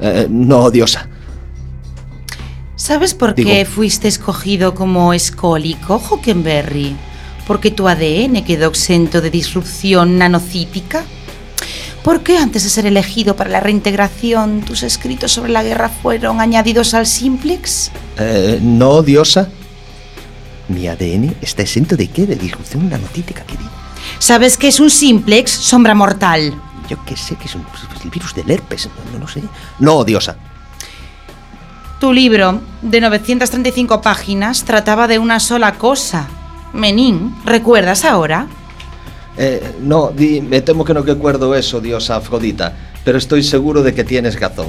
[0.00, 1.08] Eh, no, diosa.
[2.76, 6.96] ¿Sabes por Digo- qué fuiste escogido como escólico, Hockenberry?
[7.46, 11.04] ¿Porque tu ADN quedó exento de disrupción nanocítica?
[12.02, 16.40] ¿Por qué antes de ser elegido para la reintegración tus escritos sobre la guerra fueron
[16.40, 17.90] añadidos al simplex?
[18.18, 19.48] Eh, no, diosa.
[20.68, 22.26] ¿Mi ADN está exento de qué?
[22.26, 23.44] ¿De disrupción nanotítica?
[23.44, 23.70] ¿Qué digo?
[24.18, 26.54] ¿Sabes qué es un simplex, sombra mortal?
[26.88, 27.66] Yo qué sé que es un,
[28.04, 29.42] el virus del herpes, no, no lo sé.
[29.78, 30.36] No, diosa.
[32.00, 36.28] Tu libro, de 935 páginas, trataba de una sola cosa.
[36.72, 38.48] Menín, ¿recuerdas ahora?
[39.38, 42.72] Eh, no, di- me temo que no recuerdo eso, diosa Afrodita,
[43.04, 44.68] pero estoy seguro de que tienes razón.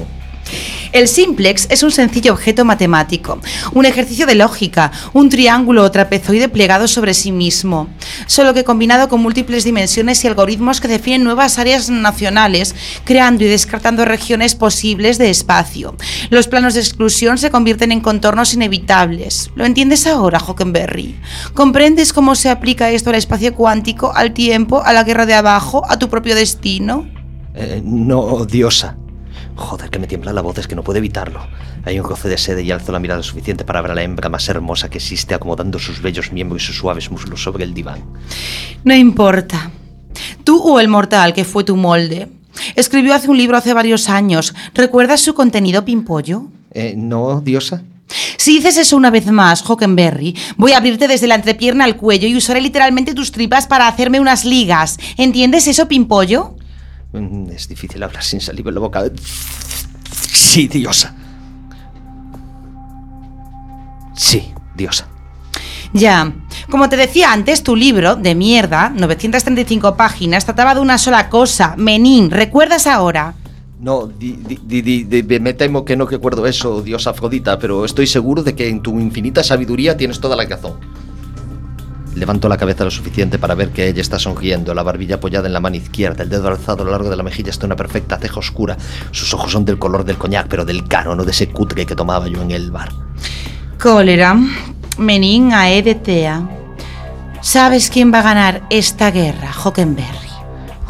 [0.94, 3.40] El simplex es un sencillo objeto matemático,
[3.74, 7.90] un ejercicio de lógica, un triángulo o trapezoide plegado sobre sí mismo,
[8.26, 12.74] solo que combinado con múltiples dimensiones y algoritmos que definen nuevas áreas nacionales,
[13.04, 15.96] creando y descartando regiones posibles de espacio.
[16.30, 19.52] Los planos de exclusión se convierten en contornos inevitables.
[19.56, 21.20] ¿Lo entiendes ahora, Hockenberry?
[21.54, 25.84] ¿Comprendes cómo se aplica esto al espacio cuántico, al tiempo, a la guerra de abajo,
[25.88, 27.08] a tu propio destino?
[27.56, 28.98] Eh, no, diosa.
[29.58, 31.40] Joder, que me tiembla la voz, es que no puedo evitarlo.
[31.84, 34.30] Hay un roce de sede y alzo la mirada suficiente para ver a la hembra
[34.30, 38.04] más hermosa que existe acomodando sus bellos miembros y sus suaves muslos sobre el diván.
[38.84, 39.72] No importa.
[40.44, 42.30] Tú o el mortal que fue tu molde.
[42.76, 44.54] Escribió hace un libro hace varios años.
[44.76, 46.48] ¿Recuerdas su contenido, Pimpollo?
[46.72, 47.82] Eh, no, diosa.
[48.38, 52.28] Si dices eso una vez más, Hockenberry, voy a abrirte desde la entrepierna al cuello
[52.28, 54.98] y usaré literalmente tus tripas para hacerme unas ligas.
[55.18, 56.56] ¿Entiendes eso, Pimpollo?
[57.14, 59.04] Mm, Es difícil hablar sin saliva en la boca.
[60.32, 61.16] Sí, diosa.
[64.16, 65.08] Sí, diosa.
[65.94, 66.34] Ya.
[66.70, 71.76] Como te decía antes, tu libro, de mierda, 935 páginas, trataba de una sola cosa,
[71.78, 72.30] Menín.
[72.30, 73.36] ¿Recuerdas ahora?
[73.80, 77.86] No, di- di- di- di- di- me temo que no recuerdo eso, diosa Afrodita, pero
[77.86, 80.74] estoy seguro de que en tu infinita sabiduría tienes toda la razón.
[82.18, 85.54] Levanto la cabeza lo suficiente para ver que ella está sonriendo, la barbilla apoyada en
[85.54, 88.18] la mano izquierda, el dedo alzado a lo largo de la mejilla está una perfecta
[88.18, 88.76] ceja oscura.
[89.12, 91.96] Sus ojos son del color del coñac, pero del caro, no de ese cutre que
[91.96, 92.90] tomaba yo en el bar.
[93.80, 94.36] Cólera,
[94.98, 96.42] Menín Aedetea.
[97.42, 100.27] ¿Sabes quién va a ganar esta guerra, Hockenberry?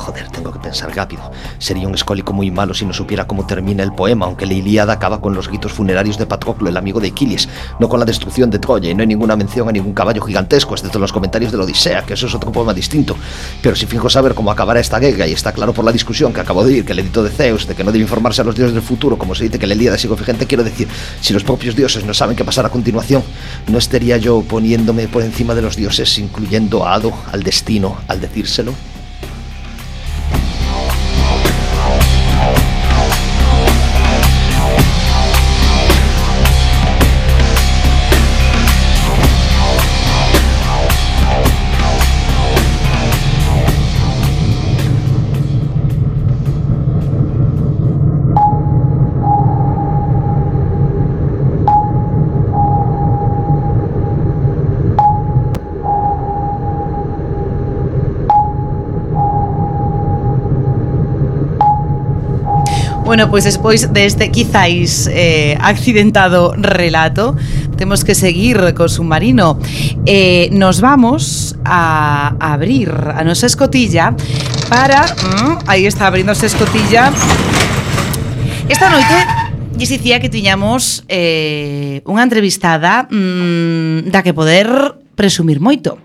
[0.07, 1.29] Joder, tengo que pensar rápido.
[1.57, 4.93] Sería un escólico muy malo si no supiera cómo termina el poema, aunque la Ilíada
[4.93, 8.49] acaba con los gritos funerarios de Patroclo, el amigo de Aquiles, no con la destrucción
[8.49, 11.51] de Troya, y no hay ninguna mención a ningún caballo gigantesco, excepto en los comentarios
[11.51, 13.17] de la Odisea, que eso es otro poema distinto.
[13.61, 16.39] Pero si fijo saber cómo acabará esta guerra, y está claro por la discusión que
[16.39, 18.55] acabo de oír, que el edito de Zeus, de que no debe informarse a los
[18.55, 20.87] dioses del futuro, como se dice que la Ilíada sigue vigente, quiero decir,
[21.19, 23.23] si los propios dioses no saben qué pasará a continuación,
[23.67, 28.21] ¿no estaría yo poniéndome por encima de los dioses, incluyendo a Hado, al destino, al
[28.21, 28.73] decírselo?
[63.17, 67.33] Bueno, pois despois deste quizáis eh, accidentado relato
[67.73, 69.57] Temos que seguir co submarino
[70.05, 74.13] eh, Nos vamos a abrir a nosa escotilla
[74.69, 75.01] Para...
[75.01, 77.09] Mm, aí está a escotilla
[78.69, 79.17] Esta noite
[79.73, 84.69] lles dicía que tiñamos eh, unha entrevistada mm, da que poder
[85.17, 85.97] presumir moito.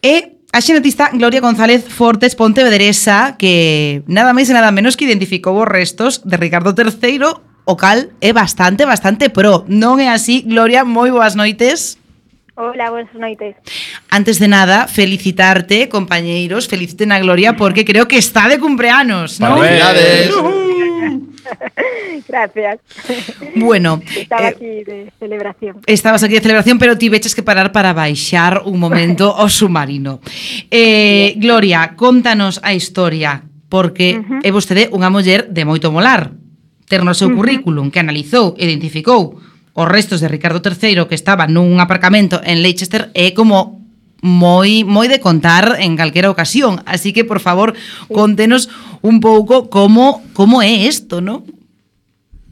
[0.00, 5.54] E A xenetista Gloria González Fortes Pontevedresa que nada máis e nada menos que identificou
[5.62, 9.62] os restos de Ricardo III o cal é bastante, bastante pro.
[9.70, 10.42] Non é así?
[10.42, 12.02] Gloria, moi boas noites.
[12.58, 13.54] Hola, buenas noites.
[14.10, 19.54] Antes de nada, felicitarte, compañeiros, feliciten a Gloria porque creo que está de cumpleaños, ¿no?
[19.54, 20.34] Parabéns.
[22.28, 22.80] Gracias.
[23.56, 25.80] Bueno, estaba eh, aquí de celebración.
[25.86, 30.20] Estabas aquí de celebración, pero ti veches que parar para baixar un momento o submarino.
[30.70, 34.40] Eh, Gloria, contanos a historia, porque uh -huh.
[34.42, 36.32] é vostede unha muller de moito molar.
[36.90, 37.36] Ter no seu uh -huh.
[37.38, 39.38] currículum que analizou, identificou
[39.72, 43.79] os restos de Ricardo III que estaba nun aparcamento en Leicester é como
[44.22, 46.80] moi moi de contar en calquera ocasión.
[46.86, 47.74] Así que, por favor,
[48.12, 48.68] contenos
[49.02, 51.44] un pouco como como é isto, ¿no?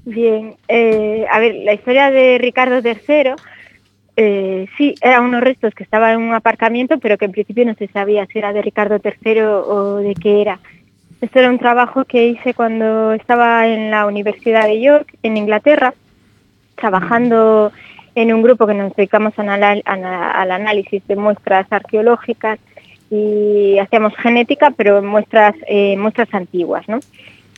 [0.09, 3.37] Bien, eh, a ver, la historia de Ricardo III,
[4.17, 7.75] eh, sí, eran unos restos que estaban en un aparcamiento, pero que en principio no
[7.75, 10.61] se sabía si era de Ricardo III o de qué era.
[11.21, 15.93] Esto era un trabajo que hice cuando estaba en la Universidad de York, en Inglaterra,
[16.77, 17.71] trabajando
[18.23, 22.59] en un grupo que nos dedicamos al análisis de muestras arqueológicas
[23.11, 26.99] y hacíamos genética, pero muestras, eh, muestras antiguas, ¿no?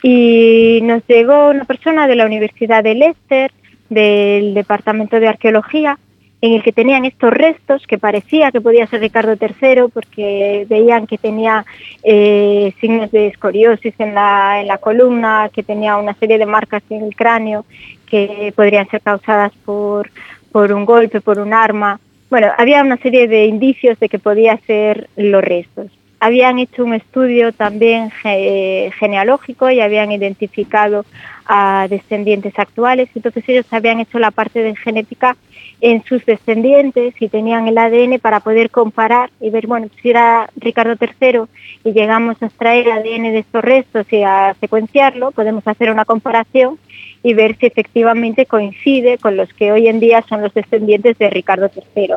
[0.03, 3.51] Y nos llegó una persona de la Universidad de Leicester,
[3.89, 5.99] del Departamento de Arqueología,
[6.43, 11.07] en el que tenían estos restos que parecía que podía ser Ricardo III porque veían
[11.07, 11.67] que tenía
[12.03, 16.83] eh, signos de escoriosis en la, en la columna, que tenía una serie de marcas
[16.89, 17.67] en el cráneo
[18.07, 20.11] que podrían ser causadas por,
[20.53, 22.01] por un golpe, por un arma.
[22.29, 25.87] Bueno, había una serie de indicios de que podía ser los restos.
[26.21, 31.05] Habían hecho un estudio también ge- genealógico y habían identificado
[31.53, 35.37] a descendientes actuales, entonces ellos habían hecho la parte de genética
[35.81, 40.49] en sus descendientes y tenían el ADN para poder comparar y ver, bueno, si era
[40.55, 41.41] Ricardo III
[41.83, 46.79] y llegamos a extraer ADN de estos restos y a secuenciarlo, podemos hacer una comparación
[47.25, 51.31] y ver si efectivamente coincide con los que hoy en día son los descendientes de
[51.31, 52.15] Ricardo III.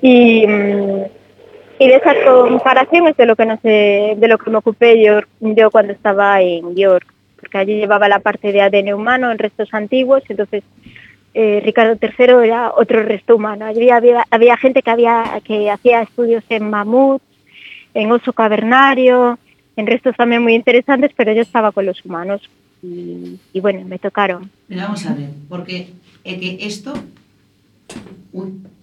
[0.00, 1.02] Y, mm,
[1.80, 5.02] y de esa comparación es de lo que no sé, de lo que me ocupé
[5.02, 7.13] yo cuando estaba en York,
[7.58, 10.62] allí llevaba la parte de ADN humano en restos antiguos, entonces
[11.34, 13.66] eh, Ricardo III era otro resto humano.
[13.66, 17.22] Allí había, había gente que había que hacía estudios en mamut,
[17.92, 19.38] en oso cavernario,
[19.76, 22.42] en restos también muy interesantes, pero yo estaba con los humanos
[22.82, 24.50] y, bueno, me tocaron.
[24.68, 25.88] Pero vamos a ver, porque
[28.32, 28.46] Ui.
[28.46, 28.73] Mm.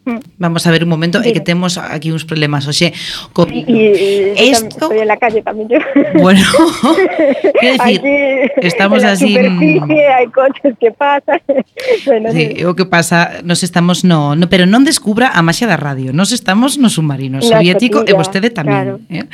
[0.41, 2.89] Vamos a ver un momento, é que temos aquí uns problemas, oxe,
[3.37, 5.77] co Y, y- Esto- estoy en la calle también yo.
[6.17, 6.41] Bueno,
[7.61, 11.37] quero dicir, Aquí, estamos en la así, superficie, hay coches que pasan.
[12.09, 12.61] bueno, Sí, sí.
[12.61, 16.09] é o que pasa, nos estamos no, no, pero non descubra a maxia da radio.
[16.17, 18.93] Nos estamos no submarino Na soviético e escotilla, vostede tamén, claro.
[19.05, 19.29] eh?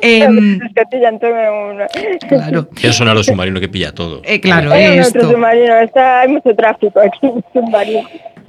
[0.00, 1.84] Eh, uno.
[2.28, 2.68] claro.
[2.74, 4.22] Quero sonar o submarino que pilla todo.
[4.24, 5.30] Eh, claro, é un otro isto.
[5.36, 8.08] submarino, está, hay mucho tráfico aquí en el submarino.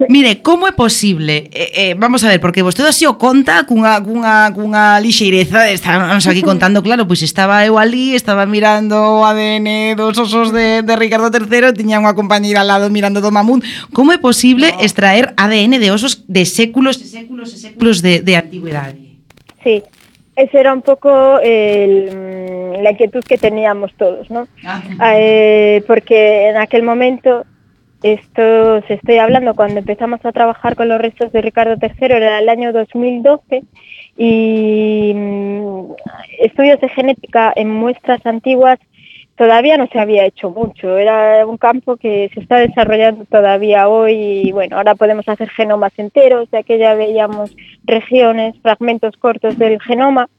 [0.09, 1.49] Mire, como é posible?
[1.51, 6.25] Eh, eh, vamos a ver, porque vostede así o conta cunha, cunha, cunha lixeireza, estamos
[6.25, 10.93] aquí contando, claro, pois estaba eu ali, estaba mirando o ADN dos osos de, de
[10.95, 13.61] Ricardo III, tiña unha compañeira al lado mirando do mamut.
[13.93, 14.81] Como é posible no.
[14.81, 18.97] extraer ADN de osos de séculos e séculos e séculos de, de antigüedade?
[19.61, 19.83] Sí,
[20.35, 24.47] Ese era un poco el, la inquietud que teníamos todos, ¿no?
[24.65, 24.81] Ah.
[24.99, 27.45] ah eh, porque en aquel momento
[28.03, 32.39] esto se estoy hablando cuando empezamos a trabajar con los restos de Ricardo III, era
[32.39, 33.63] el año 2012,
[34.17, 35.93] y mm,
[36.39, 38.79] estudios de genética en muestras antiguas
[39.35, 44.13] todavía no se había hecho mucho, era un campo que se está desarrollando todavía hoy
[44.45, 50.29] y bueno, ahora podemos hacer genomas enteros, de aquella veíamos regiones, fragmentos cortos del genoma,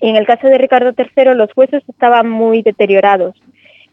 [0.00, 3.34] y en el caso de Ricardo III los huesos estaban muy deteriorados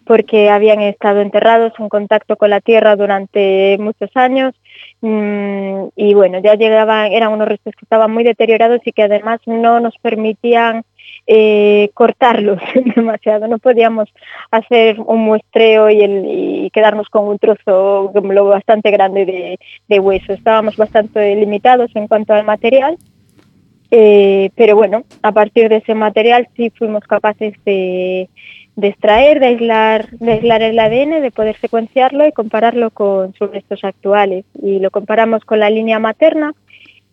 [0.05, 4.53] porque habían estado enterrados en contacto con la tierra durante muchos años
[5.01, 9.41] mm, y bueno, ya llegaban, eran unos restos que estaban muy deteriorados y que además
[9.45, 10.83] no nos permitían
[11.27, 12.61] eh, cortarlos
[12.95, 14.09] demasiado, no podíamos
[14.51, 20.75] hacer un muestreo y, quedarnos con un trozo lo bastante grande de, de hueso, estábamos
[20.77, 22.97] bastante limitados en cuanto al material
[23.91, 28.29] Eh, pero bueno, a partir de ese material sí fuimos capaces de,
[28.75, 33.51] de extraer, de aislar, de aislar el ADN, de poder secuenciarlo y compararlo con sus
[33.51, 34.45] restos actuales.
[34.61, 36.53] Y lo comparamos con la línea materna.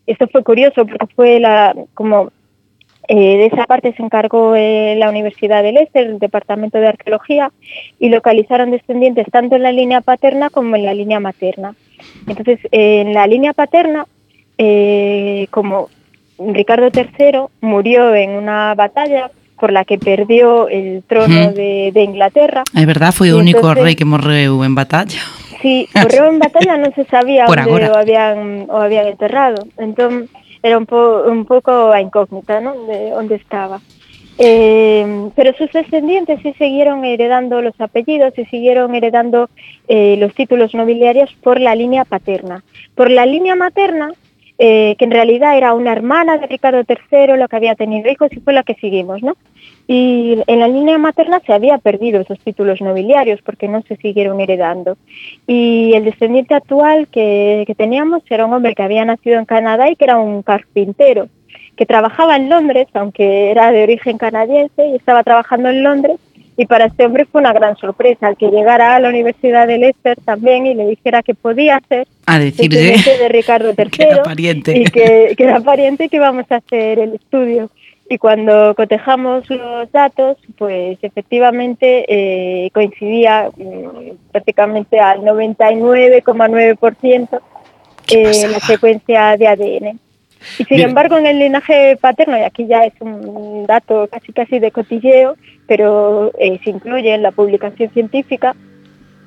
[0.06, 2.32] Esto fue curioso porque fue la, como
[3.08, 7.52] eh, de esa parte se encargó eh, la Universidad de Leicester, el Departamento de Arqueología,
[7.98, 11.74] y localizaron descendientes tanto en la línea paterna como en la línea materna.
[12.26, 14.06] Entonces, en la línea paterna,
[14.58, 15.88] eh, como
[16.38, 19.30] Ricardo III murió en una batalla
[19.62, 21.54] por la que perdió el trono Ujú.
[21.54, 25.22] de, de Inglaterra, É verdad, foi o E único entonces- rei que morreu en batalla.
[25.62, 27.86] Si morreu en batalla non se sabía Por onde agora.
[27.94, 29.62] o habían, o habían enterrado.
[29.78, 30.26] Entón,
[30.66, 32.90] era un, po, un pouco a incógnita, non?
[32.90, 33.78] De onde estaba.
[34.38, 39.46] Eh, pero sus descendientes sí siguieron heredando los apellidos y siguieron heredando
[39.86, 42.64] eh, los títulos nobiliarios por la línea paterna.
[42.98, 44.10] Por la línea materna,
[44.64, 48.32] eh, que en realidad era una hermana de Ricardo III, lo que había tenido hijos
[48.32, 49.36] y fue la que seguimos, ¿no?
[49.88, 54.40] Y en la línea materna se había perdido esos títulos nobiliarios porque no se siguieron
[54.40, 54.96] heredando.
[55.48, 59.90] Y el descendiente actual que, que teníamos era un hombre que había nacido en Canadá
[59.90, 61.26] y que era un carpintero,
[61.74, 66.20] que trabajaba en Londres, aunque era de origen canadiense, y estaba trabajando en Londres.
[66.56, 69.78] Y para este hombre fue una gran sorpresa el que llegara a la Universidad de
[69.78, 74.22] Leicester también y le dijera que podía ser A decirle de Ricardo III que era
[74.22, 74.78] pariente.
[74.78, 77.70] y que, que era pariente y que íbamos a hacer el estudio.
[78.08, 87.40] Y cuando cotejamos los datos, pues efectivamente eh, coincidía mm, prácticamente al 99,9%
[88.10, 89.98] eh, la secuencia de ADN.
[90.58, 90.88] Y sin Bien.
[90.90, 95.36] embargo, en el linaje paterno, y aquí ya es un dato casi casi de cotilleo,
[95.66, 98.54] pero eh, se incluye en la publicación científica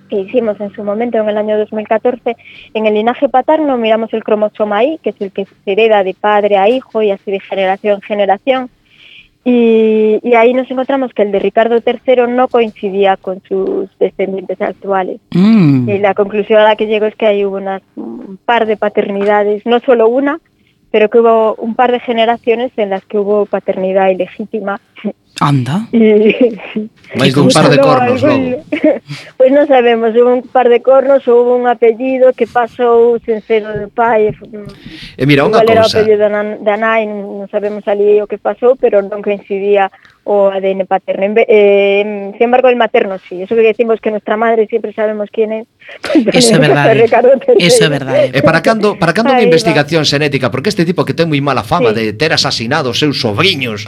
[0.09, 2.35] que hicimos en su momento en el año 2014,
[2.73, 6.13] en el linaje paterno miramos el cromosoma Y, que es el que se hereda de
[6.13, 8.69] padre a hijo y así de generación en generación.
[9.47, 14.59] Y, y ahí nos encontramos que el de Ricardo III no coincidía con sus descendientes
[14.59, 15.19] actuales.
[15.35, 15.87] Mm.
[15.87, 19.63] Y la conclusión a la que llego es que hay unas, un par de paternidades,
[19.67, 20.39] no solo una,
[20.95, 24.79] pero que hubo un par de generaciones en las que hubo paternidad ilegítima.
[25.39, 25.87] Anda.
[27.19, 28.63] Mais dun par de cornos logo.
[29.37, 33.61] Pois non sabemos, hubo un par de cornos, hubo un apellido que pasou sen ser
[33.67, 34.33] o do pai.
[34.33, 35.71] E mira, unha cousa.
[35.75, 36.25] Era o apellido
[36.63, 39.91] da nai, non sabemos ali o que pasou, pero non coincidía
[40.25, 41.37] o ADN paterno.
[41.37, 43.43] Eh, sin embargo, el materno sí.
[43.43, 45.67] Eso que decimos que nuestra madre siempre sabemos quién es.
[46.33, 47.05] Eso é verdade.
[47.05, 47.69] Eh.
[47.69, 48.25] Eso é verdade.
[48.33, 48.39] Eh.
[48.39, 51.61] E para cando, para cando unha investigación xenética, porque este tipo que ten moi mala
[51.61, 52.01] fama sí.
[52.01, 53.85] de ter asasinado os seus sobrinhos,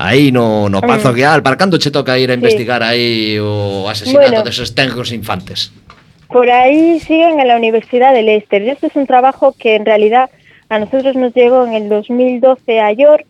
[0.00, 1.12] aí no, no Pazo.
[1.12, 2.38] Guial, para cando che toca ir a Sí.
[2.40, 4.42] investigar aí o asesinato Bueno.
[4.42, 5.70] deses tenros infantes?
[6.28, 8.62] Por ahí siguen en la Universidad de Leicester.
[8.62, 10.30] Este es un trabajo que en realidad
[10.68, 13.26] a nosotros nos llegó en el 2012 a York,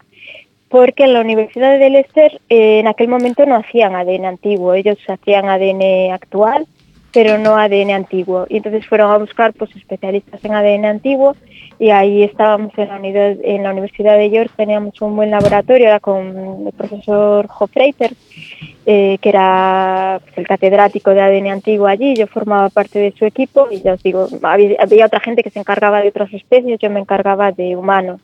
[0.68, 4.98] porque en la Universidad de Leicester eh, en aquel momento no hacían ADN antiguo, ellos
[5.08, 6.66] hacían ADN actual,
[7.12, 8.46] pero no ADN antiguo.
[8.48, 11.36] Y entonces fueron a buscar pues especialistas en ADN antiguo
[11.78, 15.86] y ahí estábamos en la, unidad- en la Universidad de York, teníamos un buen laboratorio,
[15.86, 18.12] era con el profesor Hofreiter,
[18.84, 23.24] eh, que era pues, el catedrático de ADN antiguo allí, yo formaba parte de su
[23.24, 26.78] equipo y ya os digo, había, había otra gente que se encargaba de otras especies,
[26.78, 28.20] yo me encargaba de humanos.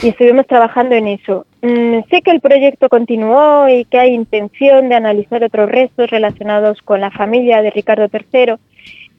[0.00, 1.44] Y estuvimos trabajando en eso.
[1.60, 6.80] Mm, sé que el proyecto continuó y que hay intención de analizar otros restos relacionados
[6.82, 8.54] con la familia de Ricardo III,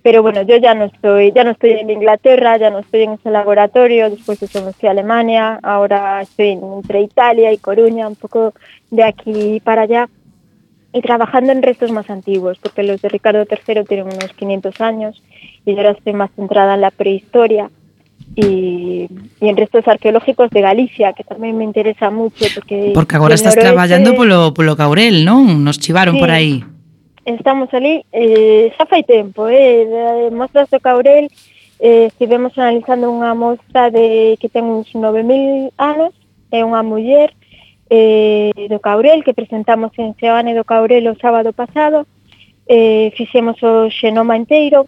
[0.01, 3.13] pero bueno, yo ya no estoy, ya no estoy en Inglaterra, ya no estoy en
[3.13, 8.07] ese laboratorio, después de eso me fui a Alemania, ahora estoy entre Italia y Coruña,
[8.07, 8.53] un poco
[8.89, 10.07] de aquí para allá
[10.93, 15.21] y trabajando en restos más antiguos, porque los de Ricardo III tienen unos 500 años
[15.65, 17.69] y ahora estoy más centrada en la prehistoria
[18.35, 19.07] y,
[19.41, 22.45] y en restos arqueológicos de Galicia, que también me interesa mucho.
[22.53, 25.63] Porque, porque agora estás noroeste, traballando polo, polo Caurel, non?
[25.63, 26.63] Nos chivaron sí, por aí.
[27.25, 31.29] Estamos ali, eh, xa fai tempo, eh, mostras do Caurel,
[31.79, 36.13] eh, estivemos analizando unha mostra de que ten uns 9.000 anos,
[36.49, 37.29] é unha muller
[37.89, 42.05] eh, do Caurel, que presentamos en Seoane do Caurel o sábado pasado,
[42.69, 44.85] eh, fixemos o xenoma inteiro,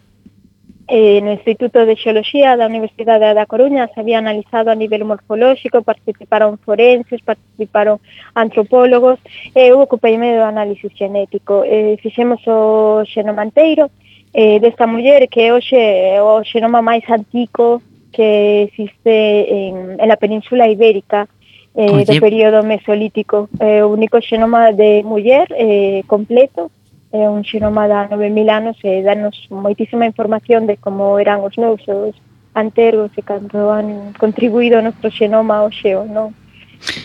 [0.92, 5.80] eh, no Instituto de Xeoloxía da Universidade da Coruña se había analizado a nivel morfolóxico,
[5.80, 7.96] participaron forenses, participaron
[8.36, 9.16] antropólogos,
[9.56, 11.64] e eu ocupeime do análisis genético.
[11.64, 13.88] Eh, fixemos o xenomanteiro
[14.36, 17.80] eh, desta muller que hoxe é o xenoma máis antico
[18.12, 19.16] que existe
[19.48, 21.24] en, en la península ibérica,
[21.72, 22.04] eh, Oye.
[22.04, 23.48] do período mesolítico.
[23.56, 26.68] É eh, o único xenoma de muller eh, completo
[27.12, 32.16] é un xenoma da 9000 anos e danos moitísima información de como eran os nosos
[32.56, 36.32] antergos e canto han contribuído ao noso xenoma hoxe ou non.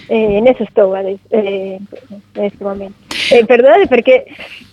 [0.10, 1.78] Eh, en eso estou, vale, eh,
[2.36, 2.96] neste momento.
[3.32, 4.26] Eh, perdón, porque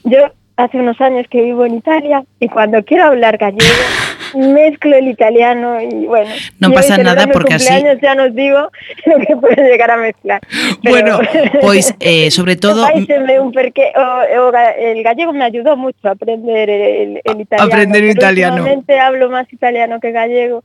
[0.06, 3.62] yo hace unos años que vivo en Italia y cuando quiero hablar gallego
[4.34, 6.30] mezclo el italiano y bueno.
[6.60, 7.68] Yo pasa nada porque así-
[8.02, 8.70] ya nos digo
[9.06, 10.40] lo que puedo llegar a mezclar.
[10.82, 11.18] Bueno,
[11.60, 14.00] pois eh, sobre todo Fáiseme un porque o,
[14.46, 17.72] o ga- el gallego me ayudó mucho a aprender el, el italiano.
[17.72, 18.54] Aprender italiano.
[18.56, 20.62] Últimamente hablo más italiano que gallego.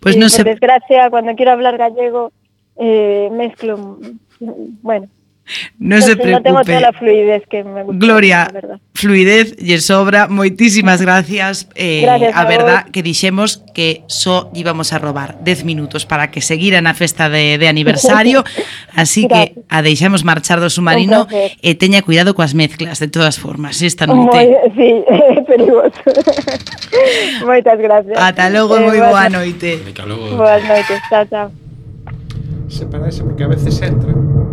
[0.00, 2.32] Pues y no por se- desgracia, cuando quiero hablar gallego,
[2.78, 3.98] eh, mezclo.
[4.40, 5.06] Bueno,
[5.78, 6.50] No pues se preocupe.
[6.50, 7.98] No tengo toda la fluidez que me gusta.
[8.06, 10.28] Gloria, la fluidez y sobra.
[10.28, 11.68] Moitísimas gracias.
[11.74, 12.92] Eh, gracias a, a verdad vos.
[12.92, 17.28] que dixemos que só so íbamos a robar 10 minutos para que seguiran na festa
[17.28, 18.44] de, de aniversario.
[18.94, 19.56] Así gracias.
[19.56, 21.26] que a deixemos marchar do submarino
[21.60, 24.36] e teña cuidado coas mezclas, de todas formas, esta noite.
[24.36, 24.46] Moi,
[24.78, 24.88] sí,
[25.50, 26.00] perigoso.
[27.44, 28.16] Moitas gracias.
[28.16, 29.80] Ata logo, eh, moi boa noite.
[30.38, 31.48] Boas noites, chao, chao.
[32.68, 34.51] Separáise porque a veces entran.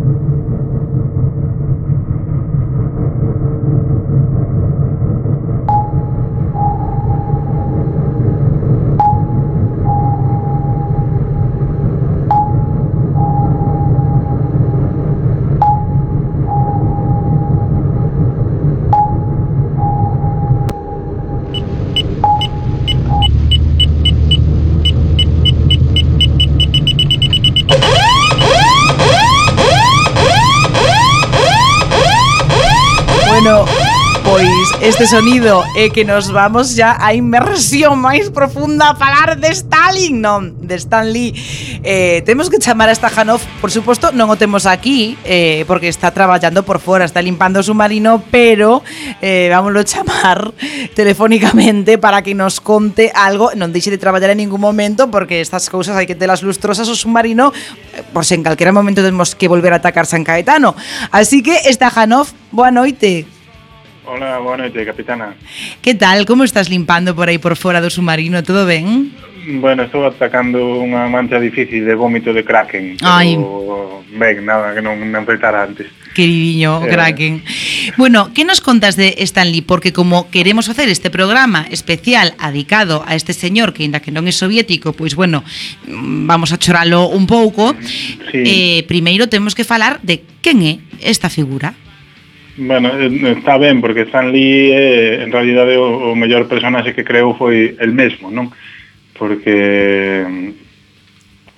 [35.00, 40.20] Este sonido é que nos vamos ya a inmersión máis profunda a falar de Stalin,
[40.20, 41.32] non, de Stan Lee.
[41.80, 46.68] Eh, que chamar a Stajanov, por suposto, non o temos aquí, eh, porque está traballando
[46.68, 48.84] por fora, está limpando o submarino, pero
[49.24, 50.52] eh, vámoslo chamar
[50.92, 55.72] telefónicamente para que nos conte algo, non deixe de traballar en ningún momento, porque estas
[55.72, 57.56] cousas hai que telas lustrosas o submarino,
[57.96, 60.76] eh, por se en calquera momento temos que volver a atacar San Caetano.
[61.08, 63.39] Así que, Stajanov, boa noite.
[64.10, 65.34] Hola, boa noite, capitana.
[65.80, 66.26] Que tal?
[66.26, 68.42] Como estás limpando por aí por fora do submarino?
[68.42, 69.14] Todo ben?
[69.62, 73.38] Bueno, estou atacando unha mancha difícil de vómito de Kraken, pero Ai.
[74.18, 75.86] ben, nada, que non me enfrentara antes.
[76.10, 76.90] Queridiño, Eh.
[76.90, 77.34] Kraken.
[77.94, 79.62] Bueno, que nos contas de Stanley?
[79.62, 84.26] Porque como queremos facer este programa especial adicado a este señor que ainda que non
[84.26, 85.46] é soviético, pois bueno,
[85.86, 87.78] vamos a choralo un pouco.
[88.34, 88.42] Sí.
[88.42, 91.78] Eh, primeiro temos que falar de quen é esta figura.
[92.56, 97.04] Bueno, eh, está ben, porque Stan Lee é, en realidade o, o mellor personaxe que
[97.04, 98.50] creou foi el mesmo, non?
[99.14, 100.70] Porque mm,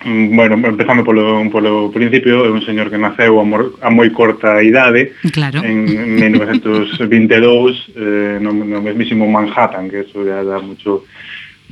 [0.04, 4.58] Bueno, empezando polo, polo principio, é un señor que naceu a, mor, a moi corta
[4.58, 5.62] idade, claro.
[5.62, 11.06] en 1922, eh, no, no mesmísimo Manhattan, que eso ya dá mucho,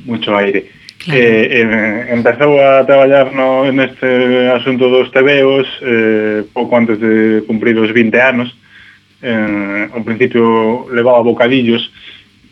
[0.07, 0.71] mucho aire.
[1.03, 1.19] Claro.
[1.19, 4.07] Eh, eh, empezou a traballar no, neste
[4.55, 8.55] asunto dos tebeos eh, pouco antes de cumprir os 20 anos,
[9.21, 11.91] eh, ao principio levaba bocadillos,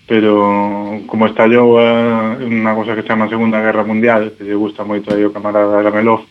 [0.09, 4.81] pero como estallou a, unha cosa que se chama Segunda Guerra Mundial, que lle gusta
[4.81, 6.25] moito aí o camarada Ramelov,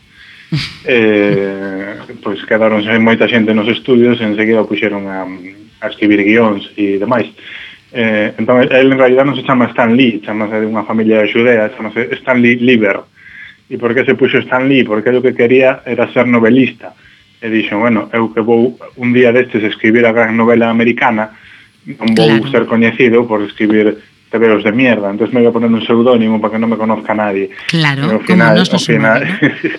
[0.87, 6.99] eh, pois quedaronse moita xente nos estudios e enseguida puxeron a, a escribir guións e
[6.99, 7.31] demais.
[7.93, 11.73] Eh, entón, el en realidad non se chama Stan Lee, chamase de unha familia xudea,
[11.73, 13.01] chamase Stan Lee Lieber.
[13.69, 14.85] E por que se puxo Stan Lee?
[14.85, 16.93] Porque o que quería era ser novelista
[17.41, 21.39] e dixo, bueno, eu que vou un día destes escribir a gran novela americana,
[21.87, 22.51] non vou claro.
[22.51, 26.53] ser coñecido por escribir tebeos de mierda, entonces me voy a poner un seudónimo para
[26.53, 27.49] que non me conozca nadie.
[27.71, 29.25] Claro, Pero ao final, nos nos ao final,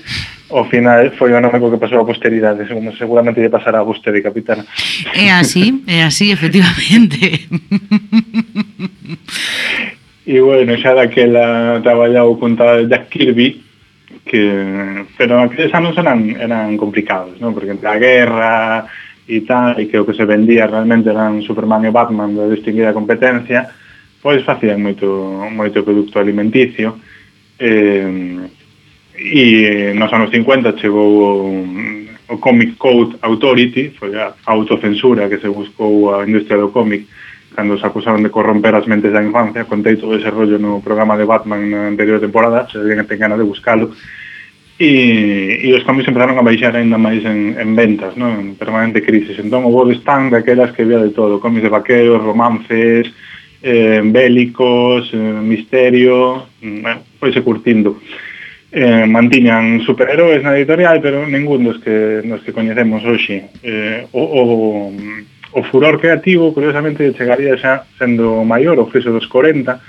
[0.49, 4.25] ao final foi o nome que pasou a posteridade, segundo seguramente lle pasará a vostede,
[4.25, 4.65] capitana.
[5.13, 7.45] É así, é así, efectivamente.
[10.25, 13.68] e bueno, xa daquela traballado con tal Jack Kirby,
[14.29, 17.57] que pero aqueles anos eran eran complicados, non?
[17.57, 18.85] Porque entre a guerra
[19.25, 22.93] e tal, e que o que se vendía realmente eran Superman e Batman da distinguida
[22.93, 23.73] competencia,
[24.21, 27.01] pois facían moito moito produto alimenticio.
[27.57, 28.45] Eh,
[29.19, 31.65] e nos anos 50 chegou o,
[32.29, 37.09] o Comic Code Authority, foi a autocensura que se buscou a industria do cómic
[37.59, 41.19] cando se acusaron de corromper as mentes da infancia, contei todo ese rollo no programa
[41.19, 43.91] de Batman na anterior temporada, se alguén ten ganas de buscalo,
[44.79, 48.39] e, e os cómics empezaron a baixar ainda máis en, en ventas, non?
[48.39, 49.35] en permanente crisis.
[49.43, 53.11] Entón, o Bob Stan daquelas que había de todo, cómics de vaqueros, romances,
[53.59, 57.99] eh, bélicos, eh, misterio, mm, bueno, pois se curtindo.
[58.71, 63.51] Eh, mantiñan superheróis na editorial, pero ningún dos que, nos que coñecemos hoxe.
[63.59, 64.95] Eh, o, o
[65.51, 69.79] o furor creativo curiosamente chegaría xa sendo maior o friso dos 40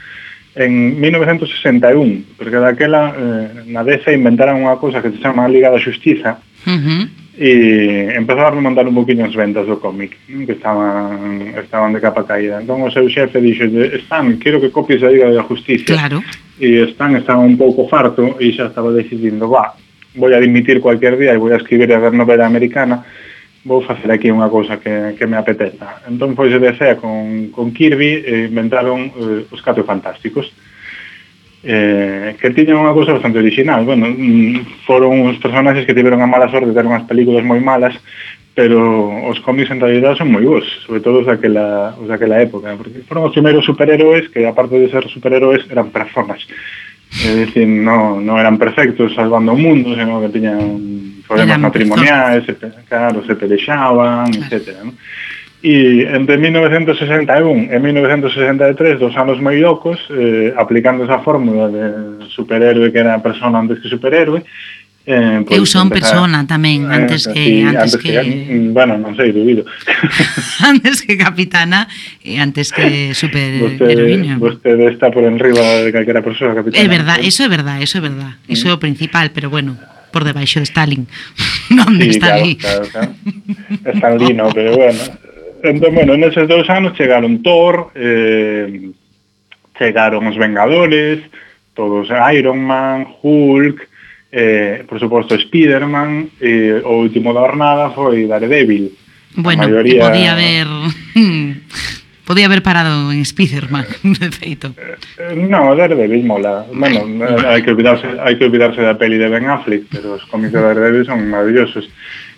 [0.56, 5.78] en 1961 porque daquela eh, na DC inventaron unha cousa que se chama Liga da
[5.78, 7.02] Xustiza uh -huh.
[7.38, 12.26] e empezaron a montar un poquinho as ventas do cómic que estaban estaban de capa
[12.26, 15.94] caída entón o seu xefe dixo eh, Stan, quero que copies a Liga da Justicia
[15.94, 16.18] claro.
[16.58, 19.76] e Stan estaba un pouco farto e xa estaba decidindo va,
[20.16, 23.06] voy a dimitir cualquier día e voy a escribir a ver novela americana
[23.64, 26.00] vou facer aquí unha cousa que, que me apeteza.
[26.08, 30.48] Entón foi de sea con, con Kirby e inventaron eh, os Catro Fantásticos.
[31.60, 33.84] Eh, que tiñan unha cousa bastante original.
[33.84, 37.60] Bueno, mm, foron uns personaxes que tiveron a mala sorte de ter unhas películas moi
[37.60, 37.92] malas,
[38.56, 38.80] pero
[39.28, 43.04] os cómics en realidad son moi bons, sobre todo os daquela, os daquela época, porque
[43.04, 46.40] foron os primeiros superhéroes que, aparte de ser superhéroes, eran personas.
[47.10, 52.58] É dicir, non, non eran perfectos salvando o mundo, senón que tiñan problemas matrimoniais, se,
[52.90, 54.50] claro, se pelexaban, claro.
[54.50, 54.82] etc.
[54.82, 54.92] ¿no?
[55.62, 62.88] E entre 1961 e 1963, dos anos moi locos, eh, aplicando esa fórmula de superhéroe
[62.88, 64.40] que era persona antes que superhéroe,
[65.06, 68.12] Eh, pues, eu son empezar, persona tamén eh, antes eh, que sí, antes, antes que,
[68.12, 69.64] que mm, bueno, non sei, dubido.
[70.70, 71.88] antes que capitana
[72.20, 76.84] e antes que super Vostede, vostede está por enriba de calquera persoa capitana.
[76.84, 78.36] É verdad, eso é verdad, eso é verdad.
[78.44, 79.80] Eso é o principal, pero bueno
[80.10, 81.06] por debaixo de Stalin.
[81.78, 83.10] non sí, está claro, claro, claro.
[83.94, 85.02] Stan Lee, no, pero bueno.
[85.62, 88.90] Entón, bueno, neses dous anos chegaron Thor, eh,
[89.76, 91.20] chegaron os Vengadores,
[91.74, 93.88] todos Iron Man, Hulk,
[94.32, 98.96] eh, por suposto Spiderman, e eh, o último da jornada foi Daredevil.
[99.36, 100.08] Bueno, a maioría...
[100.08, 100.66] podía haber
[102.30, 104.68] Podía haber parado en Spiderman, de feito.
[104.78, 106.64] Eh, eh, no, Daredevil mola.
[106.72, 110.22] Bueno, eh, hai que olvidarse, hai que olvidarse da peli de Ben Affleck, pero os
[110.30, 111.90] cómics de Daredevil son maravillosos.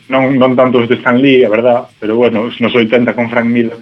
[0.09, 3.29] Non, non tanto os de Stan Lee, a verdad, pero bueno, os nos 80 con
[3.29, 3.77] Frank Miller.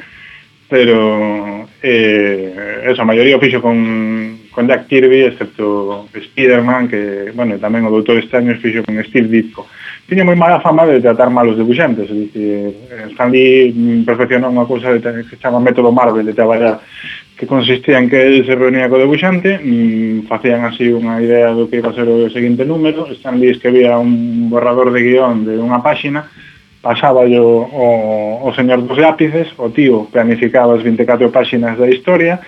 [0.67, 7.59] Pero eh, eso, a maioría o fixo con con Jack Kirby, excepto Spider-Man, que, bueno,
[7.59, 9.67] tamén o Doutor Estranho fixo con Steve Ditko.
[10.11, 12.75] Tiña moi mala fama de tratar mal os debuxantes, é dicir,
[13.15, 16.83] Stan Lee perfeccionou unha cousa de, que se chama método Marvel de traballar
[17.39, 21.71] que consistía en que ele se reunía co debuxante, mmm, facían así unha idea do
[21.71, 25.63] que iba a ser o seguinte número, Stan Lee escribía un borrador de guión de
[25.63, 26.27] unha páxina,
[26.83, 27.87] pasaba yo o,
[28.43, 32.43] o señor dos lápices, o tío planificaba as 24 páxinas da historia,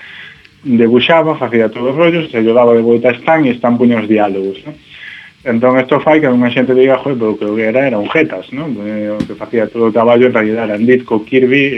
[0.62, 3.98] debuxaba, facía todos os rollos, se lle daba de volta a Stan e Stan puña
[3.98, 4.72] os diálogos, ¿no?
[5.44, 8.46] Entón, isto fai que unha xente diga, joder, pero creo que era, era un jetas,
[8.54, 8.70] ¿no?
[8.86, 11.74] eh, O que facía todo o traballo en realidad era Ditko, Kirby, eh,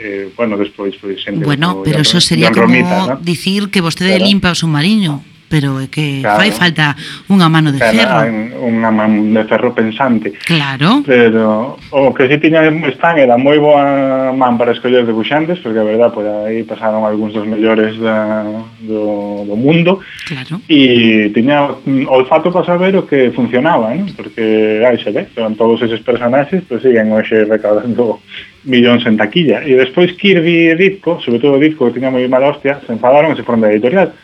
[0.00, 1.44] eh, bueno, despois, foi xente...
[1.44, 3.20] Bueno, pero eso sería como Romita, ¿no?
[3.20, 4.24] dicir que vostede claro.
[4.24, 5.20] limpa o submarino
[5.52, 6.40] pero é que claro.
[6.40, 6.96] fai falta
[7.28, 8.24] unha mano de ferro.
[8.56, 10.32] Unha mano de ferro pensante.
[10.48, 11.04] Claro.
[11.04, 12.64] Pero o que si tiña
[12.96, 17.36] Stan era moi boa man para escoller debuxantes, porque a verdad por aí pasaron algúns
[17.36, 18.48] dos mellores da,
[18.80, 20.00] do, do mundo.
[20.24, 20.64] Claro.
[20.72, 21.68] E tiña
[22.08, 24.08] olfato para saber o que funcionaba, ¿no?
[24.16, 28.24] porque aí se ve, son todos esos personaxes pues, siguen hoxe recaudando
[28.64, 29.60] millóns en taquilla.
[29.68, 33.36] E despois Kirby e Ditko, sobre todo Ditko, que tiña moi mala hostia, se enfadaron
[33.36, 34.16] e se foron da editorial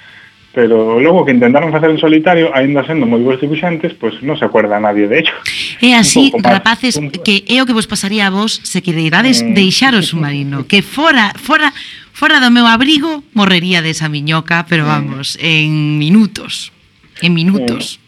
[0.58, 4.42] pero logo que intentaron facer en solitario, aínda sendo moi bons dibuixantes, pois non se
[4.42, 5.30] acuerda nadie de ello.
[5.78, 7.14] É así, rapaces, un...
[7.14, 9.54] que é o que vos pasaría a vos se quereirades mm.
[9.54, 11.70] deixar o submarino, que fora fora
[12.10, 14.90] fora do meu abrigo morrería desa miñoca, pero mm.
[14.90, 15.46] vamos, mm.
[15.46, 16.74] en minutos,
[17.22, 18.02] en minutos.
[18.02, 18.07] Mm.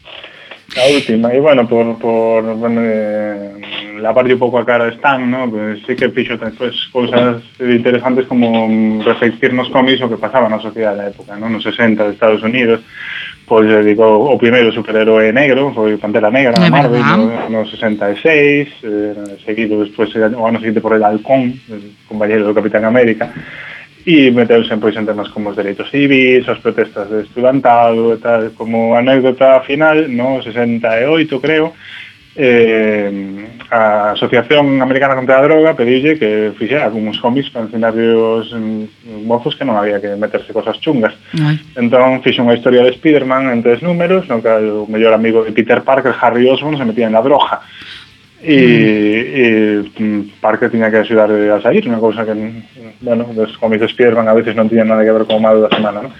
[0.76, 3.50] A última, e bueno, por, por bueno, eh,
[4.00, 5.50] lavarlle un pouco a cara de Stan, ¿no?
[5.50, 10.62] Pues, sí que fixo pues, cousas interesantes como reflectir nos cómics o que pasaba na
[10.62, 11.50] sociedade da época, ¿no?
[11.50, 12.80] nos 60 de Estados Unidos,
[13.50, 18.86] pois pues, digo, o primeiro superhéroe negro foi Pantera Negra na Marvel no, no 66,
[18.86, 21.58] eh, seguido despois o ano seguinte por el Halcón,
[22.06, 23.34] compañero do Capitán América,
[24.26, 28.50] e meteuse pois, en temas como os dereitos civis, as protestas de estudantado e tal,
[28.58, 31.74] como anécdota final, no 68, creo,
[32.36, 38.50] eh, a Asociación Americana contra a Droga pediulle que fixera algúns cómics para ensinarlle os
[38.50, 41.14] mm, mozos que non había que meterse cosas chungas.
[41.38, 41.58] Ay.
[41.78, 45.54] Entón fixe unha historia de Spiderman en tres números, no que o mellor amigo de
[45.54, 47.62] Peter Parker, Harry Osborn, se metía en la droga
[48.42, 50.00] e, mm.
[50.00, 52.34] e mm, Parker tiña que axudar a sair, unha cousa que,
[53.04, 55.60] bueno, dos cómics de Spiderman a veces non tiñan nada que ver con o malo
[55.60, 56.12] da semana, non?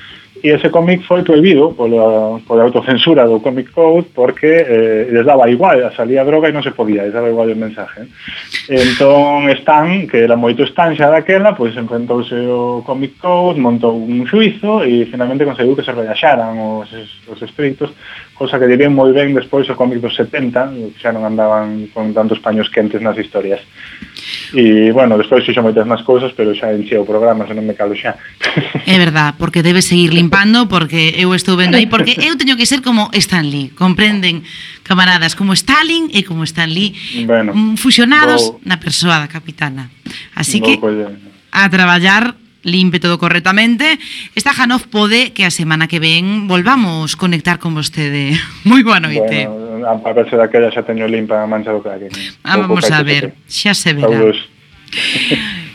[0.42, 5.50] E ese cómic foi prohibido pola, pola autocensura do Comic Code porque eh, les daba
[5.50, 8.08] igual, salía droga e non se podía, les daba igual o mensaje.
[8.72, 14.24] Entón, Stan, que era moito Stan xa daquela, pois enfrentouse o Comic Code, montou un
[14.24, 16.88] xuizo e finalmente conseguiu que se relaxaran os,
[17.28, 17.92] os estritos
[18.40, 22.16] cosa que dirían moi ben despois o cómic dos 70, que xa non andaban con
[22.16, 23.60] tantos paños quentes nas historias.
[24.56, 27.76] E, bueno, despois fixo moitas máis cousas, pero xa encheu o programa, xa non me
[27.76, 28.16] calo xa.
[28.88, 32.64] É verdad, porque debe seguir limpando, porque eu estou vendo aí, porque eu teño que
[32.64, 34.40] ser como Stan Lee, comprenden,
[34.88, 36.96] camaradas, como Stalin e como Stan Lee,
[37.28, 39.92] bueno, mm, fusionados vou, na persoa da capitana.
[40.32, 43.98] Así que, a traballar limpe todo correctamente.
[44.34, 48.36] Esta Janoz pode que a semana que ven volvamos conectar con vostede.
[48.68, 49.48] Moi boa noite.
[49.48, 52.12] Bueno, a, a verse daquela xa teño limpa a mancha do crack.
[52.44, 54.10] ah, vamos a ver, xa se verá.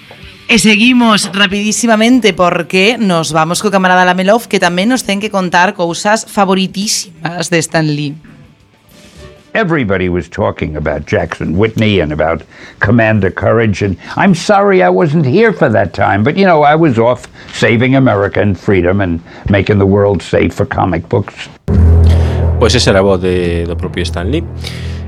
[0.45, 5.73] E seguimos rapidísimamente porque nos vamos co camarada Lamelov que tamén nos ten que contar
[5.73, 8.13] cousas favoritísimas de Stan Lee.
[9.55, 12.43] Everybody was talking about Jackson Whitney and about
[12.81, 16.75] Commander Courage, and I'm sorry I wasn't here for that time, but you know, I
[16.75, 21.47] was off saving America and freedom and making the world safe for comic books.
[22.59, 24.43] Pois esa era voz de, do propio Stan Lee.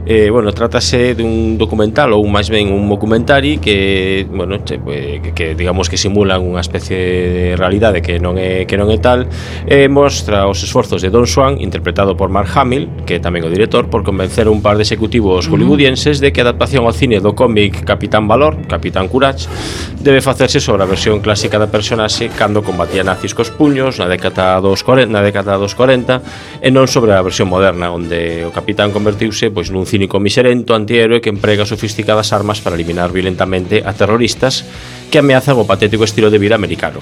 [0.09, 5.51] Eh, bueno, trátase dun documental ou máis ben un documentari que, bueno, che, que, que
[5.51, 9.27] digamos que simulan unha especie de realidade que non é que non é tal,
[9.67, 13.43] e eh, mostra os esforzos de Don Swan, interpretado por Mark Hamill, que é tamén
[13.43, 16.95] o director, por convencer a un par de executivos hollywoodienses de que a adaptación ao
[16.95, 19.51] cine do cómic Capitán Valor, Capitán Courage,
[19.99, 24.55] debe facerse sobre a versión clásica da personaxe cando combatía nazis cos puños na década
[24.63, 28.95] dos 40, na década dos 40 e non sobre a versión moderna onde o capitán
[28.95, 34.61] convertiuse pois nun cínico miserento antihéroe que emprega sofisticadas armas para eliminar violentamente a terroristas
[35.09, 37.01] que ameazan o patético estilo de vida americano.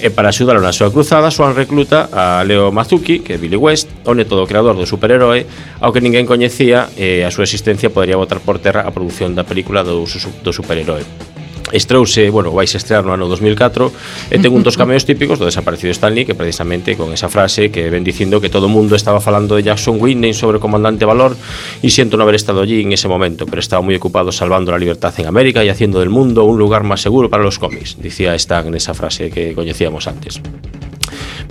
[0.00, 3.86] E para axudalo na súa cruzada, Swan recluta a Leo Mazuki, que é Billy West,
[4.08, 5.44] o neto do creador do superheroe,
[5.78, 9.44] ao que ninguén coñecía e a súa existencia podría botar por terra a produción da
[9.44, 11.31] película do, do superheroe.
[11.72, 15.48] Estreouse, bueno, vais a estrear no ano 2004 e ten un dos cameos típicos do
[15.48, 18.94] desaparecido Stan Lee que precisamente con esa frase que ven dicindo que todo o mundo
[18.94, 21.32] estaba falando de Jackson Whitney sobre o comandante Valor
[21.80, 24.78] e siento no haber estado allí en ese momento, pero estaba moi ocupado salvando la
[24.78, 28.36] libertad en América e haciendo del mundo un lugar máis seguro para los cómics, dicía
[28.36, 30.38] Stan nesa frase que coñecíamos antes.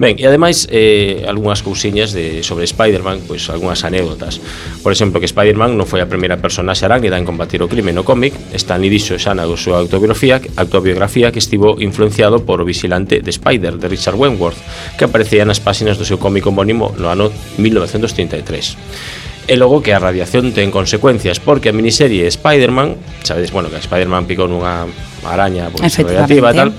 [0.02, 4.42] Ben, e ademais eh, algunhas cousiñas de, sobre Spider-Man, pois algunhas anécdotas.
[4.82, 8.02] Por exemplo, que Spider-Man non foi a primeira personaxe arácnida en combatir o crime no
[8.02, 13.30] cómic, Stanley dixo xa na súa autobiografía, autobiografía que estivo influenciado por o vigilante de
[13.30, 14.58] Spider, de Richard Wentworth,
[14.98, 17.30] que aparecía nas páxinas do seu cómic homónimo no ano
[17.62, 23.78] 1933 e logo que a radiación ten consecuencias porque a miniserie Spider-Man, sabedes, bueno, que
[23.78, 24.90] Spider-Man picou nunha
[25.30, 26.70] araña pois, radiativa e tal,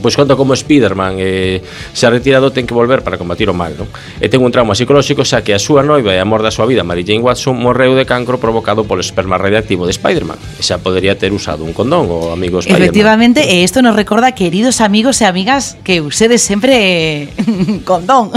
[0.00, 1.60] pois conta como Spiderman eh,
[1.92, 3.90] se ha retirado ten que volver para combatir o mal non?
[4.22, 6.86] e ten un trauma psicolóxico xa que a súa noiva e amor da súa vida
[6.86, 10.38] Mary Jane Watson morreu de cancro provocado polo esperma radiactivo de Spiderman.
[10.58, 12.84] E xa podería ter usado un condón o amigo Spiderman.
[12.84, 17.28] Efectivamente, e isto nos recorda queridos amigos e amigas que usedes sempre eh,
[17.88, 18.30] condón.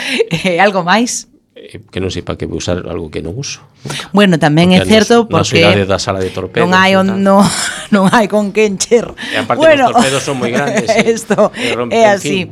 [0.60, 1.31] Algo máis
[1.80, 3.64] que non sei para que vou usar algo que non uso.
[4.12, 7.22] Bueno, tamén é certo nos, porque na cidade da sala de torpedos non hai on,
[7.24, 7.40] no,
[7.94, 9.08] non hai con que encher.
[9.32, 10.90] E aparte bueno, os torpedos son moi grandes.
[10.92, 11.48] Isto
[11.88, 12.50] é así.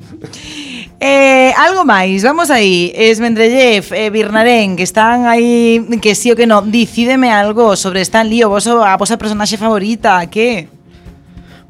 [1.00, 6.44] Eh, algo máis, vamos aí Esmendrellev, eh, Birnarén Que están aí, que sí o que
[6.44, 10.68] non Dicídeme algo sobre Stan Lee O vosso, a vosa personaxe favorita Que?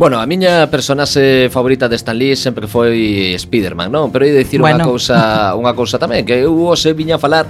[0.01, 4.09] Bueno, a miña personaxe favorita de Stan Lee sempre foi Spiderman, non?
[4.09, 4.81] Pero hai de dicir bueno.
[4.81, 7.45] unha cousa, unha cousa tamén, que eu hoxe viña a falar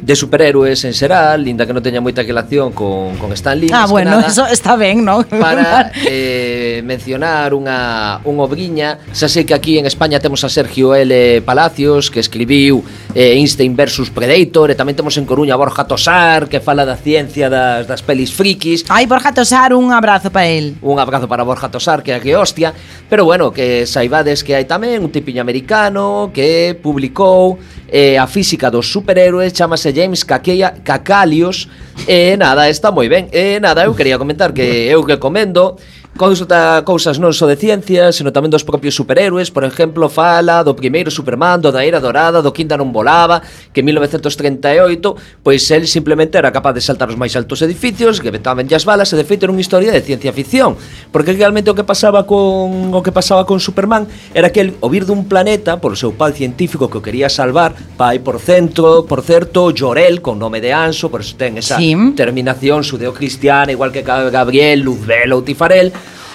[0.00, 3.68] de superhéroes en xeral, linda que non teña moita relación con, con Stan Lee.
[3.72, 5.24] Ah, bueno, nada, eso está ben, non?
[5.28, 10.96] Para eh, mencionar unha, unha obriña, xa sei que aquí en España temos a Sergio
[10.96, 11.12] L.
[11.44, 12.80] Palacios, que escribiu
[13.12, 17.52] eh, Einstein versus Predator, e tamén temos en Coruña Borja Tosar, que fala da ciencia
[17.52, 18.88] das, das pelis frikis.
[18.88, 20.80] Ai, Borja Tosar, un abrazo para él.
[20.80, 22.72] Un abrazo para Borja Tosar, que é que hostia.
[23.08, 27.60] Pero bueno, que saibades que hai tamén un tipiño americano que publicou
[27.90, 31.68] eh, a física dos superhéroes chamase James Cakeia, Cacalios
[32.06, 33.28] e nada, está moi ben.
[33.32, 35.76] E eh, nada, eu quería comentar que eu que comendo
[36.20, 40.76] conta cousas non só de ciencia, senón tamén dos propios superhéroes, por exemplo, fala do
[40.76, 43.40] primeiro Superman, do da Era Dorada, do Quinta non volaba,
[43.72, 48.28] que en 1938, pois el simplemente era capaz de saltar os máis altos edificios, que
[48.28, 50.76] vetaban as balas, e de feito era unha historia de ciencia ficción,
[51.08, 54.04] porque realmente o que pasaba con o que pasaba con Superman
[54.36, 57.32] era que el o vir dun planeta por o seu pai científico que o quería
[57.32, 61.80] salvar, pai por centro, por certo, Llorel con nome de Anso, por eso ten esa
[61.80, 61.96] sí.
[62.12, 65.88] terminación sudeocristiana, igual que Gabriel, Luzbel ou Tifarel,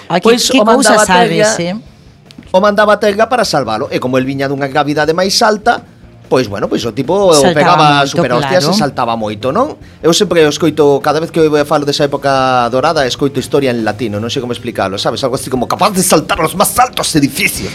[0.10, 1.76] Ay, que, pois que o cousa sabes, eh?
[2.52, 3.90] O mandaba a telga para salvalo.
[3.92, 5.84] E como el viña dunha gravidade máis alta,
[6.30, 8.76] pois bueno, pois o tipo saltaba pegaba moito, super hostias claro.
[8.76, 9.78] e saltaba moito, non?
[10.02, 14.22] Eu sempre escoito, cada vez que eu falo desa época dorada, escoito historia en latino,
[14.22, 15.22] non sei como explicarlo, sabes?
[15.26, 17.74] Algo así como capaz de saltar os máis altos edificios.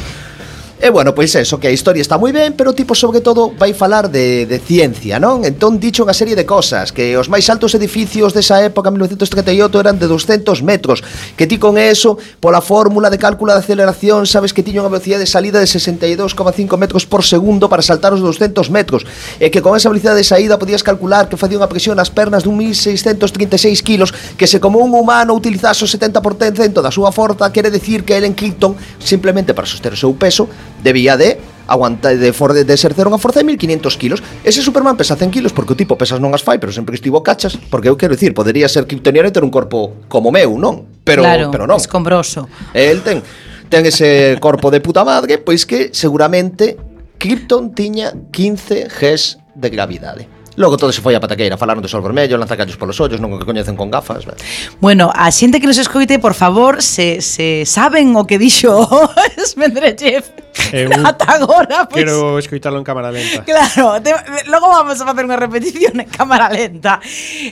[0.83, 3.77] E bueno, pois eso, que a historia está moi ben, pero tipo sobre todo vai
[3.77, 5.45] falar de, de ciencia, non?
[5.45, 10.01] Entón dicho unha serie de cosas, que os máis altos edificios desa época, 1938, eran
[10.01, 11.05] de 200 metros,
[11.37, 15.21] que ti con eso, pola fórmula de cálculo de aceleración, sabes que tiña unha velocidade
[15.21, 16.33] de salida de 62,5
[16.81, 19.05] metros por segundo para saltar os 200 metros,
[19.37, 22.41] e que con esa velocidade de saída podías calcular que facía unha presión nas pernas
[22.41, 27.69] dun 1636 kilos, que se como un humano utilizase o 70% da súa forza, quere
[27.69, 30.49] decir que Ellen Clinton, simplemente para soster o seu peso,
[30.83, 31.39] debía de
[31.71, 34.19] aguantar de, for, de, de exercer unha forza de 1500 kilos.
[34.43, 37.01] Ese Superman pesa 100 kilos porque o tipo pesas non as fai, pero sempre que
[37.01, 40.59] estivo cachas, porque eu quero dicir, podería ser kryptoniano e ter un corpo como meu,
[40.59, 40.83] non?
[41.07, 41.79] Pero, claro, pero non.
[41.79, 42.51] escombroso.
[42.75, 43.23] El ten,
[43.71, 46.75] ten ese corpo de puta madre, pois que seguramente
[47.21, 50.41] Krypton tiña 15 Gs de gravidade.
[50.57, 53.39] Logo todo se foi a pataqueira, falaron de sol vermello, lanzacallos polos ollos, non o
[53.39, 54.27] que coñecen con gafas.
[54.27, 54.35] Ben.
[54.83, 58.89] Bueno, a xente que nos escoite, por favor, se, se saben o que dixo
[59.53, 60.27] Smendrechev
[60.73, 62.05] Eu ata agora, pois...
[62.05, 63.43] Quero escoitalo en cámara lenta.
[63.45, 64.13] Claro, te,
[64.47, 67.01] logo vamos a facer unha repetición en cámara lenta.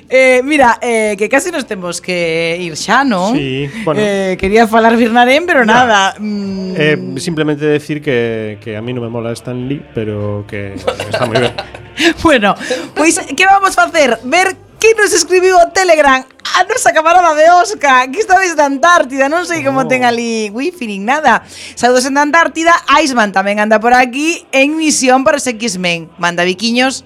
[0.09, 3.35] Eh, mira, eh, que casi nos temos que ir xa, non?
[3.35, 3.99] Sí, bueno.
[3.99, 6.15] Eh, quería falar Birnarén, pero nada.
[6.19, 10.79] Mm, Eh, simplemente decir que, que a mí non me mola Stan Lee, pero que
[11.11, 11.53] está moi ben.
[12.23, 12.55] Bueno,
[12.95, 14.23] pois que vamos facer?
[14.23, 14.55] Ver
[14.95, 19.29] que nos escribiu o Telegram ah, a nosa camarada de Oscar, que está desde Antártida,
[19.29, 19.89] non sei como oh.
[19.89, 21.45] ten ali wifi nin nada.
[21.77, 26.09] Saludos en Antártida, Iceman tamén anda por aquí en misión para os X-Men.
[26.17, 27.05] Manda biquiños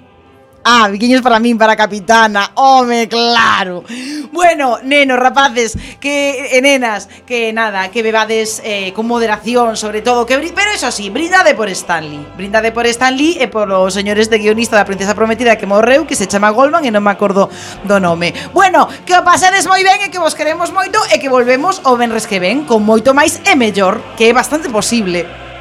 [0.64, 2.52] Ah, biquiños para min, para a capitana.
[2.54, 3.82] Home, claro.
[4.30, 10.24] Bueno, nenos, rapaces que e nenas, que nada Que bebades eh, con moderación, sobre todo
[10.24, 12.24] que Pero eso sí, brindade por Stanley.
[12.36, 16.30] Brindade por Stanley e polos señores de guionista da Princesa Prometida que morreu Que se
[16.30, 17.50] chama Goldman e non me acordo
[17.82, 18.30] do nome.
[18.54, 21.98] Bueno, que o pasades moi ben e que vos queremos moito E que volvemos o
[21.98, 25.51] venres que ven con moito máis e mellor Que é bastante posible.